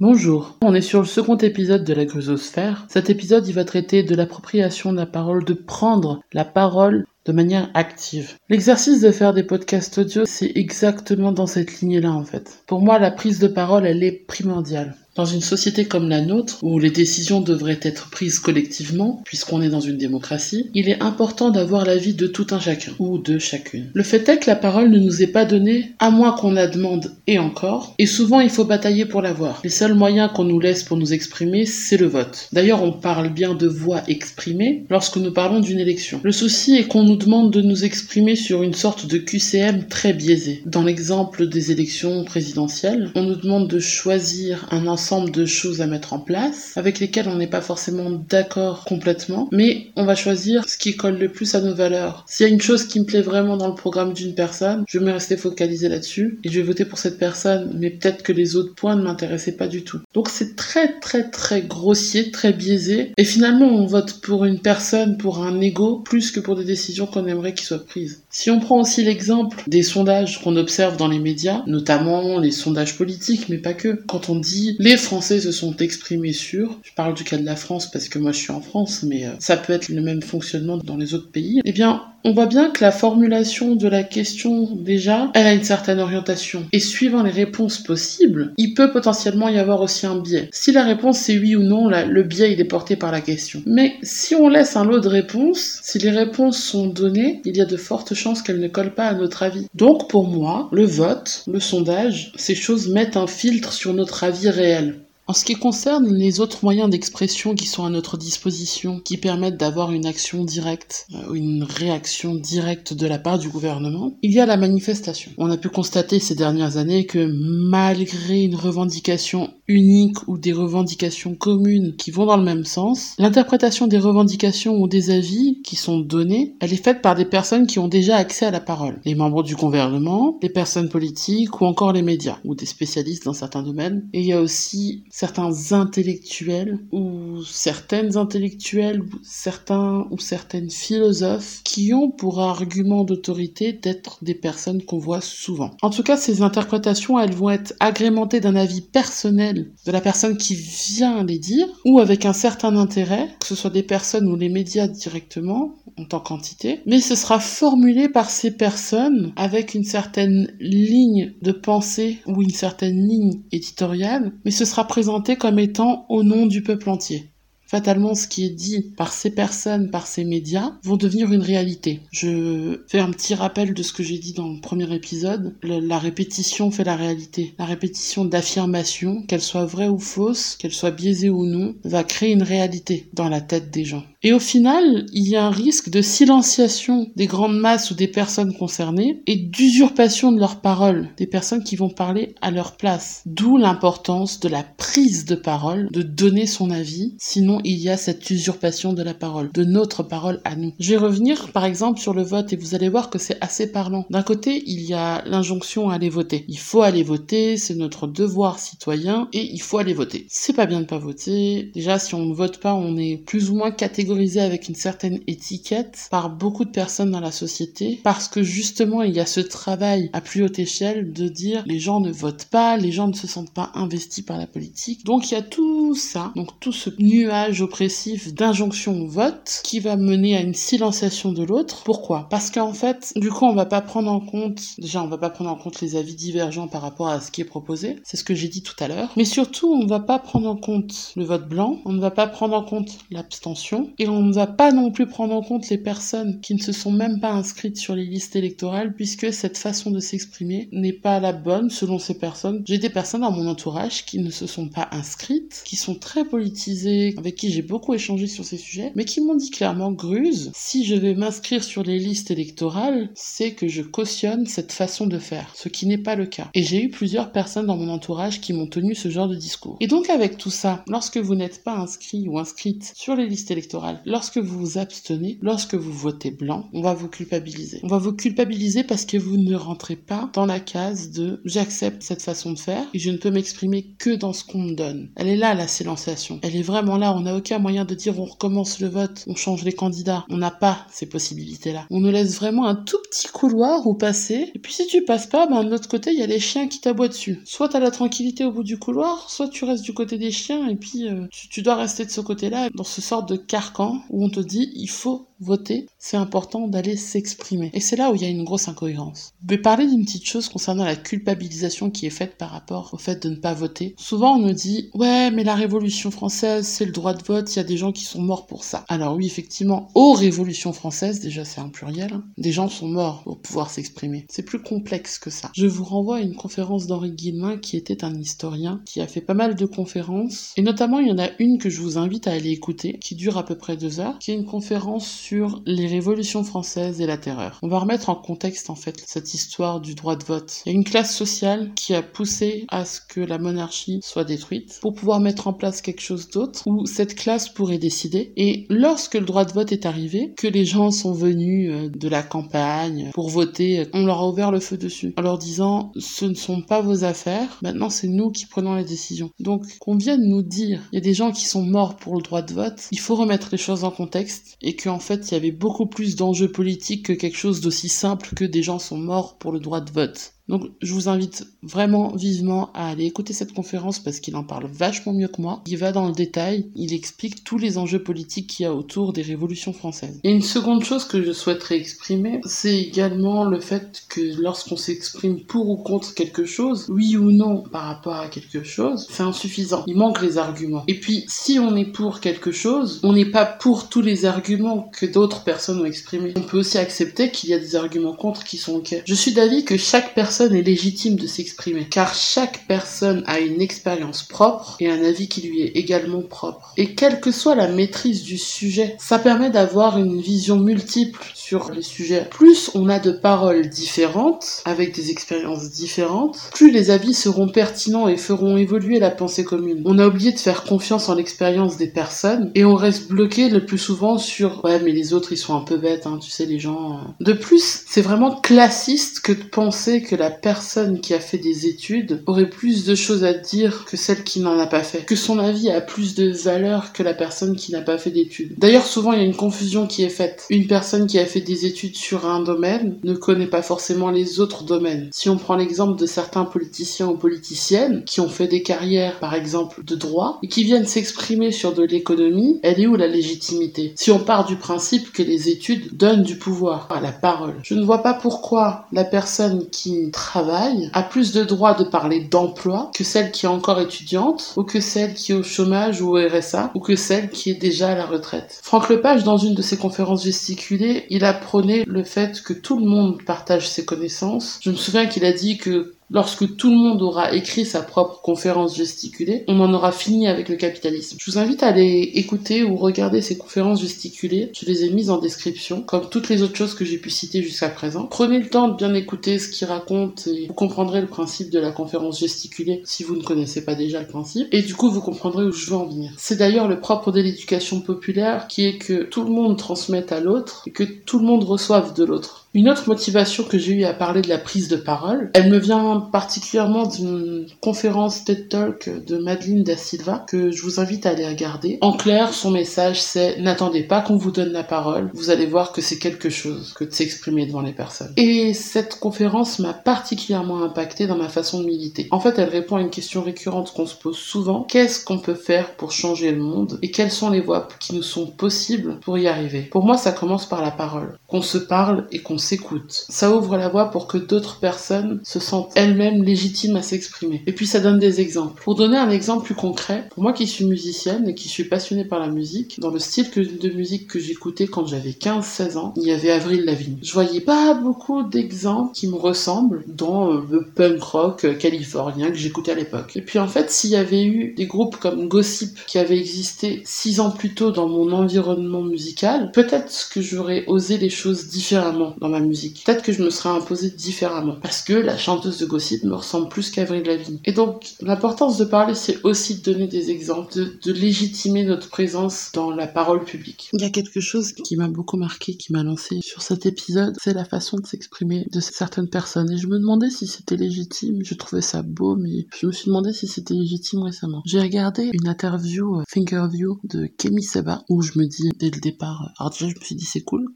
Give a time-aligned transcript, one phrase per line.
[0.00, 2.86] Bonjour, on est sur le second épisode de la Grusosphère.
[2.88, 7.32] Cet épisode, il va traiter de l'appropriation de la parole, de prendre la parole de
[7.32, 8.34] manière active.
[8.48, 12.62] L'exercice de faire des podcasts audio, c'est exactement dans cette lignée-là en fait.
[12.68, 14.94] Pour moi, la prise de parole, elle est primordiale.
[15.18, 19.68] Dans une société comme la nôtre, où les décisions devraient être prises collectivement, puisqu'on est
[19.68, 23.90] dans une démocratie, il est important d'avoir l'avis de tout un chacun, ou de chacune.
[23.94, 26.68] Le fait est que la parole ne nous est pas donnée, à moins qu'on la
[26.68, 29.60] demande, et encore, et souvent il faut batailler pour l'avoir.
[29.64, 32.48] Les seuls moyens qu'on nous laisse pour nous exprimer, c'est le vote.
[32.52, 36.20] D'ailleurs, on parle bien de voix exprimée lorsque nous parlons d'une élection.
[36.22, 40.12] Le souci est qu'on nous demande de nous exprimer sur une sorte de QCM très
[40.12, 40.62] biaisé.
[40.64, 45.86] Dans l'exemple des élections présidentielles, on nous demande de choisir un ensemble de choses à
[45.86, 50.68] mettre en place, avec lesquelles on n'est pas forcément d'accord complètement, mais on va choisir
[50.68, 52.24] ce qui colle le plus à nos valeurs.
[52.28, 54.98] S'il y a une chose qui me plaît vraiment dans le programme d'une personne, je
[54.98, 58.32] vais me rester focalisé là-dessus et je vais voter pour cette personne, mais peut-être que
[58.32, 60.00] les autres points ne m'intéressaient pas du tout.
[60.12, 65.16] Donc c'est très très très grossier, très biaisé, et finalement on vote pour une personne,
[65.16, 68.22] pour un ego, plus que pour des décisions qu'on aimerait qu'ils soient prises.
[68.40, 72.96] Si on prend aussi l'exemple des sondages qu'on observe dans les médias, notamment les sondages
[72.96, 77.14] politiques, mais pas que, quand on dit les Français se sont exprimés sur, je parle
[77.14, 79.56] du cas de la France parce que moi je suis en France, mais euh, ça
[79.56, 82.84] peut être le même fonctionnement dans les autres pays, eh bien on voit bien que
[82.84, 86.66] la formulation de la question, déjà, elle a une certaine orientation.
[86.72, 90.48] Et suivant les réponses possibles, il peut potentiellement y avoir aussi un biais.
[90.52, 93.62] Si la réponse c'est oui ou non, le biais est porté par la question.
[93.66, 97.60] Mais si on laisse un lot de réponses, si les réponses sont données, il y
[97.60, 99.66] a de fortes chances qu'elles ne collent pas à notre avis.
[99.74, 104.48] Donc pour moi, le vote, le sondage, ces choses mettent un filtre sur notre avis
[104.48, 104.96] réel.
[105.30, 109.58] En ce qui concerne les autres moyens d'expression qui sont à notre disposition, qui permettent
[109.58, 114.40] d'avoir une action directe, euh, une réaction directe de la part du gouvernement, il y
[114.40, 115.30] a la manifestation.
[115.36, 121.34] On a pu constater ces dernières années que malgré une revendication unique ou des revendications
[121.34, 125.98] communes qui vont dans le même sens, l'interprétation des revendications ou des avis qui sont
[125.98, 128.98] donnés, elle est faite par des personnes qui ont déjà accès à la parole.
[129.04, 133.34] Les membres du gouvernement, les personnes politiques ou encore les médias, ou des spécialistes dans
[133.34, 134.08] certains domaines.
[134.14, 141.60] Et il y a aussi certains intellectuels ou certaines intellectuelles ou certains ou certaines philosophes
[141.64, 145.72] qui ont pour argument d'autorité d'être des personnes qu'on voit souvent.
[145.82, 150.36] En tout cas, ces interprétations, elles vont être agrémentées d'un avis personnel de la personne
[150.36, 154.36] qui vient les dire ou avec un certain intérêt, que ce soit des personnes ou
[154.36, 159.84] les médias directement en tant qu'entité, mais ce sera formulé par ces personnes avec une
[159.84, 166.06] certaine ligne de pensée ou une certaine ligne éditoriale, mais ce sera présenté comme étant
[166.08, 167.32] au nom du peuple entier.
[167.68, 172.00] Fatalement, ce qui est dit par ces personnes, par ces médias, vont devenir une réalité.
[172.10, 175.54] Je fais un petit rappel de ce que j'ai dit dans le premier épisode.
[175.62, 177.54] la répétition fait la réalité.
[177.58, 182.32] La répétition d'affirmations, qu'elles soient vraies ou fausses, qu'elles soient biaisées ou non, va créer
[182.32, 184.04] une réalité dans la tête des gens.
[184.22, 188.08] Et au final, il y a un risque de silenciation des grandes masses ou des
[188.08, 193.22] personnes concernées et d'usurpation de leurs paroles, des personnes qui vont parler à leur place.
[193.26, 197.96] D'où l'importance de la prise de parole, de donner son avis, sinon il y a
[197.96, 200.72] cette usurpation de la parole, de notre parole à nous.
[200.78, 203.70] Je vais revenir par exemple sur le vote et vous allez voir que c'est assez
[203.70, 204.06] parlant.
[204.10, 206.44] D'un côté, il y a l'injonction à aller voter.
[206.48, 210.26] Il faut aller voter, c'est notre devoir citoyen et il faut aller voter.
[210.28, 211.70] C'est pas bien de pas voter.
[211.74, 215.20] Déjà, si on ne vote pas, on est plus ou moins catégorisé avec une certaine
[215.26, 219.40] étiquette par beaucoup de personnes dans la société parce que justement il y a ce
[219.40, 223.14] travail à plus haute échelle de dire les gens ne votent pas, les gens ne
[223.14, 225.04] se sentent pas investis par la politique.
[225.04, 229.80] Donc il y a tout ça, donc tout ce nuage oppressif d'injonction au vote qui
[229.80, 231.82] va mener à une silenciation de l'autre.
[231.84, 232.28] Pourquoi?
[232.30, 235.30] Parce qu'en fait, du coup, on va pas prendre en compte, déjà, on va pas
[235.30, 237.96] prendre en compte les avis divergents par rapport à ce qui est proposé.
[238.04, 239.12] C'est ce que j'ai dit tout à l'heure.
[239.16, 242.10] Mais surtout, on ne va pas prendre en compte le vote blanc, on ne va
[242.10, 245.68] pas prendre en compte l'abstention, et on ne va pas non plus prendre en compte
[245.68, 249.58] les personnes qui ne se sont même pas inscrites sur les listes électorales puisque cette
[249.58, 252.62] façon de s'exprimer n'est pas la bonne selon ces personnes.
[252.66, 256.24] J'ai des personnes dans mon entourage qui ne se sont pas inscrites, qui sont très
[256.24, 260.50] politisées, avec qui j'ai beaucoup échangé sur ces sujets, mais qui m'ont dit clairement, Gruse,
[260.54, 265.18] si je vais m'inscrire sur les listes électorales, c'est que je cautionne cette façon de
[265.18, 266.50] faire, ce qui n'est pas le cas.
[266.54, 269.78] Et j'ai eu plusieurs personnes dans mon entourage qui m'ont tenu ce genre de discours.
[269.80, 273.50] Et donc avec tout ça, lorsque vous n'êtes pas inscrit ou inscrite sur les listes
[273.50, 277.80] électorales, Lorsque vous vous abstenez, lorsque vous votez blanc, on va vous culpabiliser.
[277.82, 282.02] On va vous culpabiliser parce que vous ne rentrez pas dans la case de j'accepte
[282.02, 285.10] cette façon de faire et je ne peux m'exprimer que dans ce qu'on me donne.
[285.16, 286.40] Elle est là, la silenciation.
[286.42, 287.14] Elle est vraiment là.
[287.16, 290.24] On aucun moyen de dire on recommence le vote, on change les candidats.
[290.30, 291.86] On n'a pas ces possibilités-là.
[291.90, 294.50] On nous laisse vraiment un tout petit couloir où passer.
[294.54, 296.68] Et puis si tu passes pas, ben, de l'autre côté, il y a les chiens
[296.68, 297.40] qui t'aboient dessus.
[297.44, 300.68] Soit t'as la tranquillité au bout du couloir, soit tu restes du côté des chiens
[300.68, 304.00] et puis euh, tu, tu dois rester de ce côté-là, dans ce sort de carcan
[304.10, 307.70] où on te dit il faut voter, c'est important d'aller s'exprimer.
[307.74, 309.32] Et c'est là où il y a une grosse incohérence.
[309.42, 312.98] Je vais parler d'une petite chose concernant la culpabilisation qui est faite par rapport au
[312.98, 313.94] fait de ne pas voter.
[313.98, 317.56] Souvent on nous dit ouais mais la Révolution française c'est le droit de vote, il
[317.56, 318.84] y a des gens qui sont morts pour ça.
[318.88, 323.22] Alors oui effectivement, aux révolutions françaises, déjà c'est un pluriel, hein, des gens sont morts
[323.22, 324.26] pour pouvoir s'exprimer.
[324.28, 325.50] C'est plus complexe que ça.
[325.54, 329.20] Je vous renvoie à une conférence d'Henri Guillemin qui était un historien qui a fait
[329.20, 332.26] pas mal de conférences et notamment il y en a une que je vous invite
[332.26, 335.60] à aller écouter qui dure à peu près deux heures, qui est une conférence sur
[335.66, 337.58] les révolutions françaises et la terreur.
[337.62, 340.62] On va remettre en contexte en fait cette histoire du droit de vote.
[340.64, 344.24] Il y a une classe sociale qui a poussé à ce que la monarchie soit
[344.24, 348.32] détruite pour pouvoir mettre en place quelque chose d'autre où cette classe pourrait décider.
[348.38, 352.08] Et lorsque le droit de vote est arrivé, que les gens sont venus euh, de
[352.08, 356.24] la campagne pour voter, on leur a ouvert le feu dessus en leur disant ce
[356.24, 359.28] ne sont pas vos affaires, maintenant c'est nous qui prenons les décisions.
[359.40, 362.22] Donc qu'on vienne nous dire il y a des gens qui sont morts pour le
[362.22, 365.36] droit de vote, il faut remettre les choses en contexte et qu'en fait il y
[365.36, 369.38] avait beaucoup plus d'enjeux politiques que quelque chose d'aussi simple que des gens sont morts
[369.38, 370.37] pour le droit de vote.
[370.48, 374.66] Donc je vous invite vraiment vivement à aller écouter cette conférence parce qu'il en parle
[374.66, 375.62] vachement mieux que moi.
[375.66, 379.12] Il va dans le détail, il explique tous les enjeux politiques qu'il y a autour
[379.12, 380.20] des révolutions françaises.
[380.24, 385.40] Et une seconde chose que je souhaiterais exprimer, c'est également le fait que lorsqu'on s'exprime
[385.40, 389.84] pour ou contre quelque chose, oui ou non par rapport à quelque chose, c'est insuffisant.
[389.86, 390.84] Il manque les arguments.
[390.88, 394.90] Et puis si on est pour quelque chose, on n'est pas pour tous les arguments
[394.98, 396.32] que d'autres personnes ont exprimés.
[396.36, 399.02] On peut aussi accepter qu'il y a des arguments contre qui sont ok.
[399.04, 403.60] Je suis d'avis que chaque personne est légitime de s'exprimer, car chaque personne a une
[403.60, 406.72] expérience propre et un avis qui lui est également propre.
[406.76, 411.70] Et quelle que soit la maîtrise du sujet, ça permet d'avoir une vision multiple sur
[411.70, 412.26] les sujets.
[412.30, 418.08] Plus on a de paroles différentes, avec des expériences différentes, plus les avis seront pertinents
[418.08, 419.82] et feront évoluer la pensée commune.
[419.84, 423.64] On a oublié de faire confiance en l'expérience des personnes et on reste bloqué le
[423.64, 426.46] plus souvent sur ouais mais les autres ils sont un peu bêtes, hein, tu sais
[426.46, 426.92] les gens.
[426.92, 427.24] Euh.
[427.24, 431.38] De plus, c'est vraiment classiste que de penser que la la personne qui a fait
[431.38, 435.06] des études aurait plus de choses à dire que celle qui n'en a pas fait.
[435.06, 438.52] Que son avis a plus de valeur que la personne qui n'a pas fait d'études.
[438.58, 440.44] D'ailleurs, souvent, il y a une confusion qui est faite.
[440.50, 444.38] Une personne qui a fait des études sur un domaine ne connaît pas forcément les
[444.38, 445.08] autres domaines.
[445.12, 449.32] Si on prend l'exemple de certains politiciens ou politiciennes qui ont fait des carrières, par
[449.32, 453.94] exemple, de droit, et qui viennent s'exprimer sur de l'économie, elle est où la légitimité?
[453.96, 457.54] Si on part du principe que les études donnent du pouvoir à la parole.
[457.62, 462.20] Je ne vois pas pourquoi la personne qui travail a plus de droits de parler
[462.20, 466.16] d'emploi que celle qui est encore étudiante ou que celle qui est au chômage ou
[466.16, 468.60] au RSA ou que celle qui est déjà à la retraite.
[468.62, 472.86] Franck Lepage, dans une de ses conférences gesticulées, il apprenait le fait que tout le
[472.86, 474.58] monde partage ses connaissances.
[474.60, 478.22] Je me souviens qu'il a dit que Lorsque tout le monde aura écrit sa propre
[478.22, 481.18] conférence gesticulée, on en aura fini avec le capitalisme.
[481.20, 484.50] Je vous invite à aller écouter ou regarder ces conférences gesticulées.
[484.54, 487.42] Je les ai mises en description, comme toutes les autres choses que j'ai pu citer
[487.42, 488.06] jusqu'à présent.
[488.06, 491.58] Prenez le temps de bien écouter ce qu'il raconte et vous comprendrez le principe de
[491.58, 494.48] la conférence gesticulée si vous ne connaissez pas déjà le principe.
[494.52, 496.12] Et du coup, vous comprendrez où je veux en venir.
[496.16, 500.20] C'est d'ailleurs le propre de l'éducation populaire qui est que tout le monde transmette à
[500.20, 502.47] l'autre et que tout le monde reçoive de l'autre.
[502.54, 505.58] Une autre motivation que j'ai eu à parler de la prise de parole, elle me
[505.58, 511.10] vient particulièrement d'une conférence TED Talk de Madeleine Da Silva que je vous invite à
[511.10, 511.76] aller regarder.
[511.82, 515.72] En clair, son message c'est n'attendez pas qu'on vous donne la parole, vous allez voir
[515.72, 518.14] que c'est quelque chose que de s'exprimer devant les personnes.
[518.16, 522.08] Et cette conférence m'a particulièrement impacté dans ma façon de militer.
[522.10, 525.34] En fait, elle répond à une question récurrente qu'on se pose souvent, qu'est-ce qu'on peut
[525.34, 529.18] faire pour changer le monde et quelles sont les voies qui nous sont possibles pour
[529.18, 529.68] y arriver?
[529.70, 533.06] Pour moi, ça commence par la parole, qu'on se parle et qu'on s'écoute.
[533.08, 537.42] Ça ouvre la voie pour que d'autres personnes se sentent elles-mêmes légitimes à s'exprimer.
[537.46, 538.62] Et puis ça donne des exemples.
[538.62, 542.04] Pour donner un exemple plus concret, pour moi qui suis musicienne et qui suis passionnée
[542.04, 546.04] par la musique, dans le style de musique que j'écoutais quand j'avais 15-16 ans, il
[546.04, 546.98] y avait Avril Lavigne.
[547.02, 552.30] Je voyais pas beaucoup d'exemples qui me ressemblent dans euh, le punk rock euh, californien
[552.30, 553.16] que j'écoutais à l'époque.
[553.16, 556.82] Et puis en fait, s'il y avait eu des groupes comme Gossip qui avaient existé
[556.84, 562.14] 6 ans plus tôt dans mon environnement musical, peut-être que j'aurais osé les choses différemment
[562.28, 562.82] ma musique.
[562.84, 564.56] Peut-être que je me serais imposée différemment.
[564.62, 567.38] Parce que la chanteuse de gossip me ressemble plus qu'Avril Lavigne.
[567.44, 572.50] Et donc, l'importance de parler, c'est aussi de donner des exemples, de, légitimer notre présence
[572.54, 573.68] dans la parole publique.
[573.72, 577.14] Il y a quelque chose qui m'a beaucoup marqué, qui m'a lancé sur cet épisode,
[577.22, 579.50] c'est la façon de s'exprimer de certaines personnes.
[579.52, 581.20] Et je me demandais si c'était légitime.
[581.24, 584.42] Je trouvais ça beau, mais je me suis demandé si c'était légitime récemment.
[584.44, 588.80] J'ai regardé une interview, euh, Thinkerview, de Kemi Seba, où je me dis dès le
[588.80, 590.46] départ, alors déjà je me suis dit c'est cool,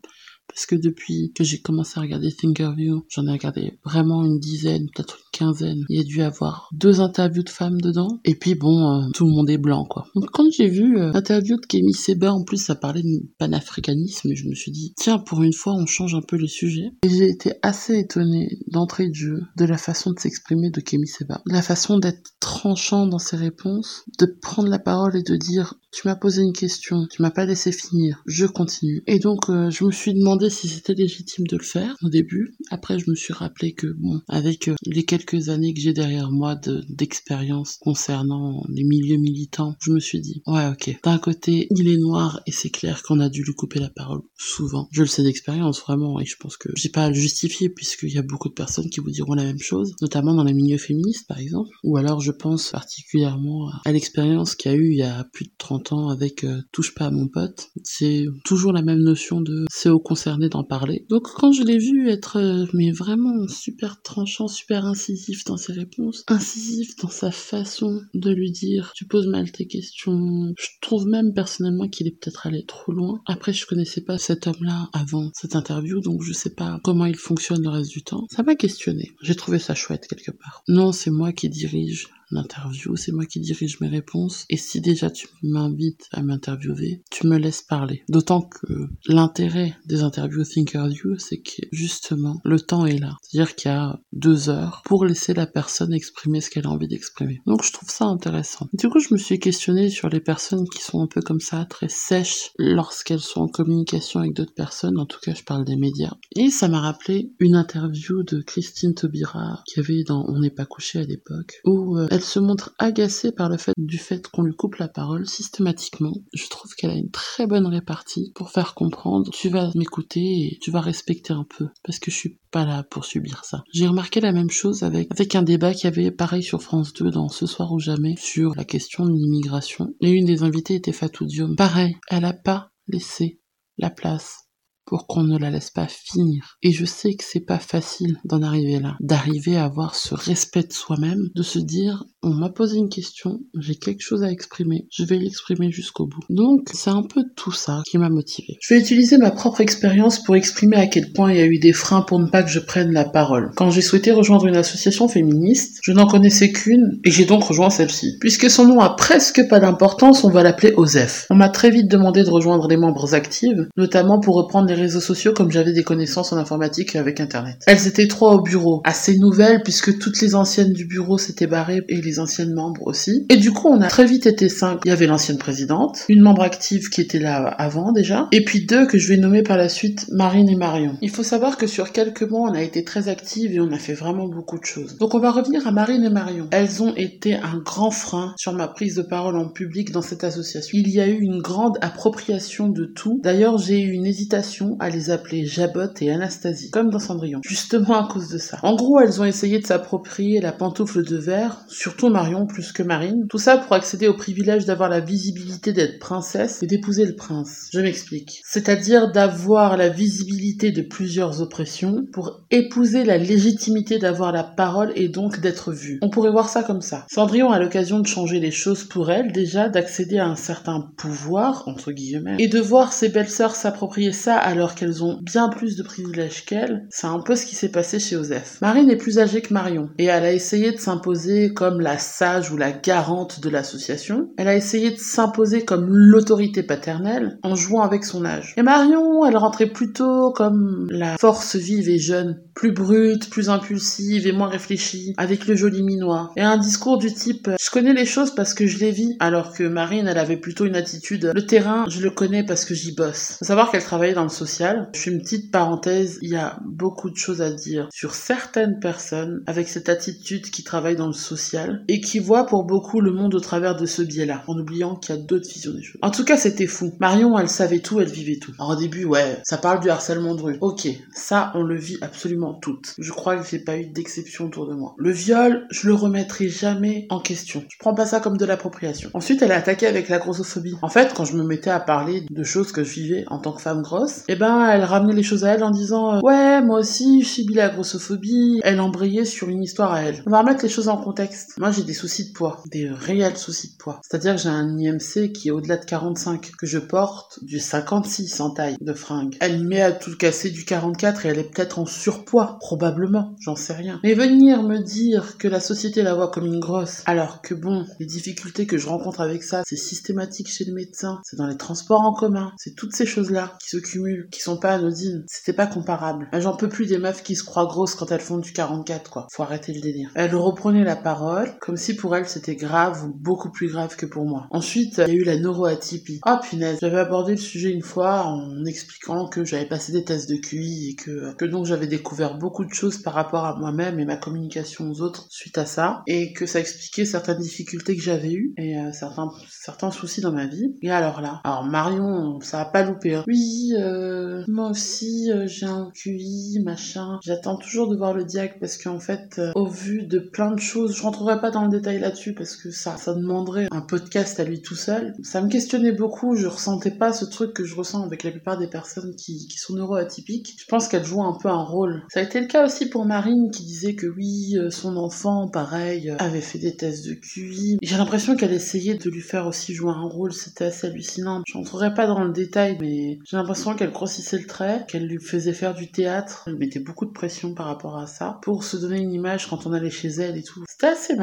[0.49, 4.87] parce que depuis que j'ai commencé à regarder Thinkerview, j'en ai regardé vraiment une dizaine,
[4.94, 5.84] peut-être une quinzaine.
[5.88, 8.20] Il y a dû avoir deux interviews de femmes dedans.
[8.25, 10.06] Et puis bon, euh, tout le monde est blanc, quoi.
[10.14, 14.34] Donc quand j'ai vu euh, l'interview de Kémy Seba, en plus ça parlait de panafricanisme,
[14.34, 16.90] je me suis dit, tiens, pour une fois, on change un peu les sujets.
[17.04, 21.06] Et j'ai été assez étonnée d'entrée de jeu de la façon de s'exprimer de Kémy
[21.06, 21.40] Seba.
[21.46, 26.08] La façon d'être tranchant dans ses réponses, de prendre la parole et de dire, tu
[26.08, 29.02] m'as posé une question, tu m'as pas laissé finir, je continue.
[29.06, 32.56] Et donc, euh, je me suis demandé si c'était légitime de le faire au début.
[32.70, 36.30] Après, je me suis rappelé que, bon, avec euh, les quelques années que j'ai derrière
[36.30, 36.58] moi
[36.88, 41.98] d'expérience concernant les milieux militants, je me suis dit, ouais, ok, d'un côté, il est
[41.98, 44.88] noir et c'est clair qu'on a dû lui couper la parole souvent.
[44.92, 48.12] Je le sais d'expérience, vraiment, et je pense que j'ai pas à le justifier puisqu'il
[48.12, 50.78] y a beaucoup de personnes qui vous diront la même chose, notamment dans les milieux
[50.78, 51.70] féministes, par exemple.
[51.84, 55.44] Ou alors, je pense particulièrement à l'expérience qu'il y a eu il y a plus
[55.44, 57.70] de 30 avec euh, touche pas à mon pote.
[57.82, 61.04] C'est toujours la même notion de c'est au d'en parler.
[61.08, 65.72] Donc quand je l'ai vu être euh, mais vraiment super tranchant, super incisif dans ses
[65.72, 70.52] réponses, incisif dans sa façon de lui dire tu poses mal tes questions.
[70.58, 73.20] Je trouve même personnellement qu'il est peut-être allé trop loin.
[73.26, 77.16] Après je connaissais pas cet homme-là avant cette interview donc je sais pas comment il
[77.16, 78.26] fonctionne le reste du temps.
[78.30, 79.12] Ça m'a questionné.
[79.22, 80.62] J'ai trouvé ça chouette quelque part.
[80.68, 84.44] Non, c'est moi qui dirige l'interview, c'est moi qui dirige mes réponses.
[84.48, 88.02] Et si déjà tu m'invites à m'interviewer, tu me laisses parler.
[88.08, 93.16] D'autant que l'intérêt des interviews Thinkerview, c'est que justement, le temps est là.
[93.22, 96.88] C'est-à-dire qu'il y a deux heures pour laisser la personne exprimer ce qu'elle a envie
[96.88, 97.40] d'exprimer.
[97.46, 98.68] Donc je trouve ça intéressant.
[98.72, 101.64] Du coup, je me suis questionné sur les personnes qui sont un peu comme ça,
[101.64, 104.98] très sèches lorsqu'elles sont en communication avec d'autres personnes.
[104.98, 106.14] En tout cas, je parle des médias.
[106.36, 110.66] Et ça m'a rappelé une interview de Christine Taubira qui avait dans On n'est pas
[110.66, 114.42] couché à l'époque, où euh, elle se montre agacée par le fait du fait qu'on
[114.42, 116.14] lui coupe la parole systématiquement.
[116.32, 120.58] Je trouve qu'elle a une très bonne répartie pour faire comprendre tu vas m'écouter et
[120.60, 123.64] tu vas respecter un peu parce que je suis pas là pour subir ça.
[123.72, 127.10] J'ai remarqué la même chose avec avec un débat qui avait pareil sur France 2
[127.10, 130.92] dans Ce soir ou jamais sur la question de l'immigration et une des invitées était
[130.92, 131.56] Fatou Diom.
[131.56, 133.40] Pareil, elle a pas laissé
[133.78, 134.42] la place
[134.84, 136.58] pour qu'on ne la laisse pas finir.
[136.62, 140.64] Et je sais que c'est pas facile d'en arriver là, d'arriver à avoir ce respect
[140.64, 144.86] de soi-même, de se dire on m'a posé une question, j'ai quelque chose à exprimer,
[144.92, 146.20] je vais l'exprimer jusqu'au bout.
[146.30, 148.58] Donc c'est un peu tout ça qui m'a motivé.
[148.60, 151.58] Je vais utiliser ma propre expérience pour exprimer à quel point il y a eu
[151.58, 153.50] des freins pour ne pas que je prenne la parole.
[153.56, 157.70] Quand j'ai souhaité rejoindre une association féministe, je n'en connaissais qu'une et j'ai donc rejoint
[157.70, 158.18] celle-ci.
[158.20, 161.26] Puisque son nom a presque pas d'importance, on va l'appeler OSEF.
[161.28, 165.00] On m'a très vite demandé de rejoindre les membres actifs, notamment pour reprendre les réseaux
[165.00, 167.56] sociaux comme j'avais des connaissances en informatique avec internet.
[167.66, 171.82] Elles étaient trois au bureau, assez nouvelles puisque toutes les anciennes du bureau s'étaient barrées
[171.88, 173.26] et les anciennes membres aussi.
[173.28, 174.81] Et du coup, on a très vite été cinq.
[174.85, 178.66] Il y avait l'ancienne présidente, une membre active qui était là avant déjà, et puis
[178.66, 180.97] deux que je vais nommer par la suite, Marine et Marion.
[181.00, 183.78] Il faut savoir que sur quelques mois, on a été très actives et on a
[183.78, 184.97] fait vraiment beaucoup de choses.
[184.99, 186.49] Donc on va revenir à Marine et Marion.
[186.50, 190.25] Elles ont été un grand frein sur ma prise de parole en public dans cette
[190.25, 190.71] association.
[190.78, 193.21] Il y a eu une grande appropriation de tout.
[193.23, 198.04] D'ailleurs, j'ai eu une hésitation à les appeler Jabot et Anastasie, comme dans Cendrillon, justement
[198.04, 198.59] à cause de ça.
[198.62, 202.82] En gros, elles ont essayé de s'approprier la pantoufle de verre, surtout Marion plus que
[202.82, 207.14] Marine, tout ça pour accéder au privilège d'avoir la visibilité d'être princesse et d'épouser le
[207.14, 207.68] prince.
[207.73, 208.42] Je m'explique.
[208.44, 215.09] C'est-à-dire d'avoir la visibilité de plusieurs oppressions pour épouser la légitimité d'avoir la parole et
[215.09, 215.99] donc d'être vue.
[216.02, 217.06] On pourrait voir ça comme ça.
[217.11, 221.64] Cendrillon a l'occasion de changer les choses pour elle, déjà d'accéder à un certain pouvoir,
[221.66, 225.82] entre guillemets, et de voir ses belles-sœurs s'approprier ça alors qu'elles ont bien plus de
[225.82, 228.61] privilèges qu'elle, c'est un peu ce qui s'est passé chez Osef.
[228.61, 232.50] Marine est plus âgée que Marion, et elle a essayé de s'imposer comme la sage
[232.50, 234.30] ou la garante de l'association.
[234.37, 238.54] Elle a essayé de s'imposer comme l'autorité paternelle en jouant avec son âge.
[238.56, 244.26] Et Marion, elle rentrait plutôt comme la force vive et jeune, plus brute, plus impulsive
[244.26, 246.32] et moins réfléchie, avec le joli minois.
[246.37, 249.52] Et un discours du type «je connais les choses parce que je les vis», alors
[249.52, 252.94] que Marine, elle avait plutôt une attitude «le terrain, je le connais parce que j'y
[252.94, 253.37] bosse».
[253.38, 254.88] Faut savoir qu'elle travaillait dans le social.
[254.94, 258.78] Je fais une petite parenthèse, il y a beaucoup de choses à dire sur certaines
[258.80, 261.81] personnes avec cette attitude qui travaillent dans le social.
[261.88, 265.14] Et qui voit pour beaucoup le monde au travers de ce biais-là, en oubliant qu'il
[265.14, 265.98] y a d'autres visions des choses.
[266.02, 266.92] En tout cas, c'était fou.
[267.00, 268.52] Marion, elle savait tout, elle vivait tout.
[268.58, 270.58] Alors au début, ouais, ça parle du harcèlement de rue.
[270.60, 272.94] Ok, ça, on le vit absolument toutes.
[272.98, 274.94] Je crois que j'ai pas eu d'exception autour de moi.
[274.98, 277.64] Le viol, je le remettrai jamais en question.
[277.68, 279.10] Je prends pas ça comme de l'appropriation.
[279.14, 280.76] Ensuite, elle a attaqué avec la grossophobie.
[280.82, 283.52] En fait, quand je me mettais à parler de choses que je vivais en tant
[283.52, 286.62] que femme grosse, eh ben, elle ramenait les choses à elle en disant euh, ouais,
[286.62, 288.60] moi aussi, je subis la grossophobie.
[288.62, 290.22] Elle embrayait sur une histoire à elle.
[290.26, 291.54] On va remettre les choses en contexte.
[291.72, 294.00] J'ai des soucis de poids, des réels soucis de poids.
[294.02, 298.40] C'est-à-dire que j'ai un IMC qui est au-delà de 45, que je porte du 56
[298.40, 299.36] en taille de fringue.
[299.40, 303.56] Elle met à tout casser du 44 et elle est peut-être en surpoids, probablement, j'en
[303.56, 304.00] sais rien.
[304.04, 307.86] Mais venir me dire que la société la voit comme une grosse, alors que bon,
[307.98, 311.56] les difficultés que je rencontre avec ça, c'est systématique chez le médecin, c'est dans les
[311.56, 315.24] transports en commun, c'est toutes ces choses-là qui se cumulent, qui sont pas anodines.
[315.26, 316.28] C'était pas comparable.
[316.32, 319.26] J'en peux plus des meufs qui se croient grosses quand elles font du 44, quoi.
[319.32, 320.10] Faut arrêter le délire.
[320.14, 324.06] Elle reprenait la parole, comme si pour elle c'était grave ou beaucoup plus grave que
[324.06, 324.47] pour moi.
[324.50, 326.21] Ensuite, il y a eu la neuroatypie.
[326.23, 330.28] Ah punaise, j'avais abordé le sujet une fois en expliquant que j'avais passé des tests
[330.28, 333.99] de QI et que, que donc j'avais découvert beaucoup de choses par rapport à moi-même
[334.00, 338.02] et ma communication aux autres suite à ça et que ça expliquait certaines difficultés que
[338.02, 340.75] j'avais eues et euh, certains, certains soucis dans ma vie.
[340.82, 343.14] Et alors là, alors Marion, ça a pas loupé.
[343.14, 343.25] Hein.
[343.26, 347.18] Oui, euh, moi aussi euh, j'ai un QI, machin.
[347.23, 350.61] J'attends toujours de voir le diag parce qu'en fait, euh, au vu de plein de
[350.61, 354.38] choses, je rentrerai pas dans le détail là-dessus parce que ça, ça demanderait un podcast
[354.38, 355.12] à lui tout seul.
[355.25, 358.58] Ça me questionnait beaucoup, je ressentais pas ce truc que je ressens avec la plupart
[358.58, 360.54] des personnes qui, qui sont neuroatypiques.
[360.56, 362.04] Je pense qu'elle joue un peu un rôle.
[362.12, 365.49] Ça a été le cas aussi pour Marine qui disait que oui, euh, son enfant,
[365.49, 367.78] pareil, euh, avait fait des tests de QI.
[367.82, 371.42] J'ai l'impression qu'elle essayait de lui faire aussi jouer un rôle, c'était assez hallucinant.
[371.49, 375.18] Je rentrerai pas dans le détail, mais j'ai l'impression qu'elle grossissait le trait, qu'elle lui
[375.18, 378.76] faisait faire du théâtre, elle mettait beaucoup de pression par rapport à ça, pour se
[378.76, 380.62] donner une image quand on allait chez elle et tout.
[380.68, 381.16] C'était assez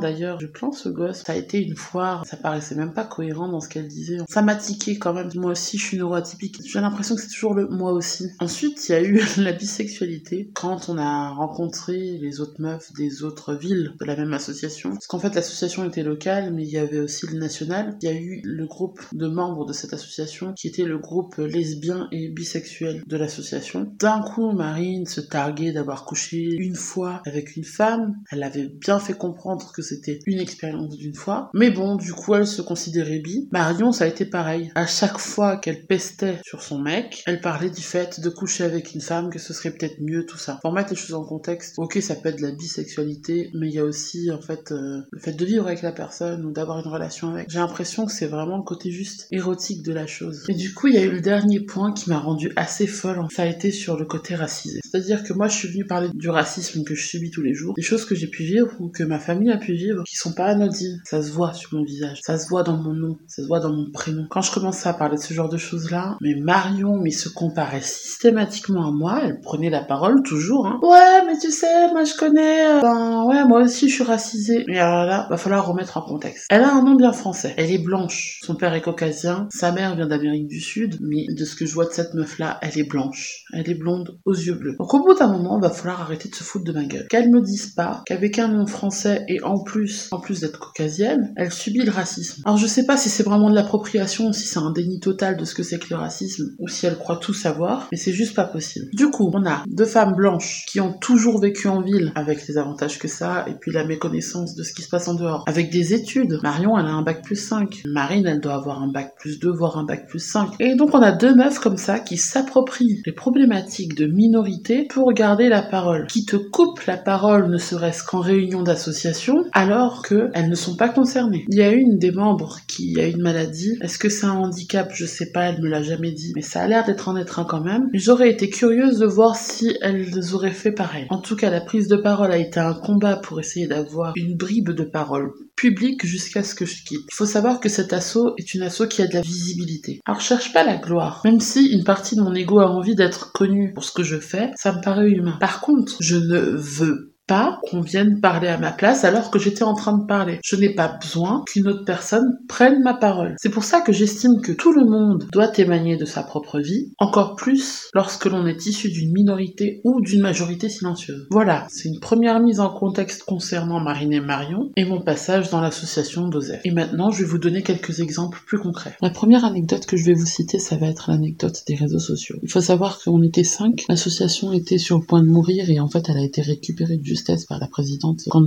[0.00, 1.22] d'ailleurs, je plains ce gosse.
[1.26, 4.18] Ça a été une foire, ça paraissait même pas cohérent dans ce qu'elle disait.
[4.28, 5.30] Ça m'a tiqué quand même.
[5.34, 6.60] Moi aussi, je suis neuroatypique.
[6.64, 8.28] J'ai l'impression que c'est toujours le moi aussi.
[8.40, 10.50] Ensuite, il y a eu la bisexualité.
[10.54, 14.90] Quand on a rencontré les autres meufs des autres villes de la même association.
[14.90, 17.96] Parce qu'en fait, l'association était locale, mais il y avait aussi le national.
[18.02, 21.36] Il y a eu le groupe de membres de cette association qui était le groupe
[21.36, 23.92] lesbien et bisexuel de l'association.
[23.98, 28.16] D'un coup, Marine se targuait d'avoir couché une fois avec une femme.
[28.30, 31.50] Elle avait bien fait comprendre que c'était une expérience d'une fois.
[31.54, 33.48] Mais bon, du coup, elle se considérait bi.
[33.52, 34.70] Marion, ça a été pareil.
[34.74, 38.94] À chaque fois qu'elle pestait sur son mec, elle parlait du fait de coucher avec
[38.94, 40.58] une femme, que ce serait peut-être mieux, tout ça.
[40.62, 43.74] Pour mettre les choses en contexte, ok, ça peut être de la bisexualité, mais il
[43.74, 46.78] y a aussi, en fait, euh, le fait de vivre avec la personne ou d'avoir
[46.78, 47.50] une relation avec.
[47.50, 50.44] J'ai l'impression que c'est vraiment le côté juste érotique de la chose.
[50.48, 53.26] Et du coup, il y a eu le dernier point qui m'a rendu assez folle.
[53.30, 54.80] Ça a été sur le côté racisé.
[54.84, 57.74] C'est-à-dire que moi, je suis venue parler du racisme que je subis tous les jours,
[57.74, 60.32] des choses que j'ai pu vivre ou que ma famille a pu vivre, qui sont
[60.32, 61.00] pas anodines.
[61.04, 63.60] Ça se voit sur mon visage, ça se voit dans mon nom, ça se voit
[63.60, 64.26] dans mon prénom.
[64.30, 67.80] Quand je commençais à parler de ce genre de choses-là, mais Marion, mais se comparait
[67.80, 70.78] systématiquement à moi, elle prenait la parole toujours, hein.
[70.82, 74.64] Ouais, mais tu sais, moi je connais, euh, ben ouais, moi aussi je suis racisée.
[74.68, 76.46] Mais alors là, va falloir remettre en contexte.
[76.50, 77.54] Elle a un nom bien français.
[77.56, 78.40] Elle est blanche.
[78.42, 81.74] Son père est caucasien, sa mère vient d'Amérique du Sud, mais de ce que je
[81.74, 83.44] vois de cette meuf-là, elle est blanche.
[83.52, 84.76] Elle est blonde aux yeux bleus.
[84.78, 87.06] Donc au bout d'un moment, va falloir arrêter de se foutre de ma gueule.
[87.08, 91.32] Qu'elle me dise pas qu'avec un nom français et en plus, en plus d'être caucasienne,
[91.36, 92.42] elle subit le racisme.
[92.44, 95.44] Alors je sais pas si c'est vraiment de l'appropriation, si c'est un déni total de
[95.44, 98.34] ce que c'est que le racisme, ou si elle croit tout savoir, mais c'est juste
[98.34, 98.86] pas possible.
[98.92, 102.58] Du coup, on a deux femmes blanches qui ont toujours vécu en ville, avec les
[102.58, 105.44] avantages que ça, et puis la méconnaissance de ce qui se passe en dehors.
[105.46, 106.38] Avec des études.
[106.42, 107.82] Marion, elle a un bac plus 5.
[107.86, 110.50] Marine, elle doit avoir un bac plus 2, voire un bac plus 5.
[110.60, 115.12] Et donc on a deux meufs comme ça qui s'approprient les problématiques de minorité pour
[115.12, 120.48] garder la parole, qui te coupent la parole ne serait-ce qu'en réunion d'association, alors qu'elles
[120.48, 121.44] ne sont pas concernées.
[121.48, 123.76] Il y a une des membres qui a une maladie.
[123.80, 124.90] Est-ce que c'est un handicap?
[124.94, 127.38] Je sais pas, elle me l'a jamais dit, mais ça a l'air d'être un être
[127.38, 127.88] un quand même.
[127.92, 131.06] J'aurais été curieuse de voir si elles auraient fait pareil.
[131.10, 134.36] En tout cas, la prise de parole a été un combat pour essayer d'avoir une
[134.36, 137.06] bribe de parole publique jusqu'à ce que je quitte.
[137.10, 140.00] Il faut savoir que cet assaut est une assaut qui a de la visibilité.
[140.06, 142.94] Alors je cherche pas la gloire, même si une partie de mon ego a envie
[142.94, 145.38] d'être connue pour ce que je fais, ça me paraît humain.
[145.40, 149.64] Par contre, je ne veux pas qu'on vienne parler à ma place alors que j'étais
[149.64, 150.38] en train de parler.
[150.44, 153.34] Je n'ai pas besoin qu'une autre personne prenne ma parole.
[153.38, 156.92] C'est pour ça que j'estime que tout le monde doit témoigner de sa propre vie,
[156.98, 161.26] encore plus lorsque l'on est issu d'une minorité ou d'une majorité silencieuse.
[161.30, 165.60] Voilà, c'est une première mise en contexte concernant Marine et Marion et mon passage dans
[165.60, 166.60] l'association d'Osef.
[166.64, 168.96] Et maintenant, je vais vous donner quelques exemples plus concrets.
[169.02, 172.36] La première anecdote que je vais vous citer, ça va être l'anecdote des réseaux sociaux.
[172.42, 175.88] Il faut savoir qu'on était cinq, l'association était sur le point de mourir et en
[175.88, 177.15] fait elle a été récupérée du
[177.48, 178.46] par la présidente quand.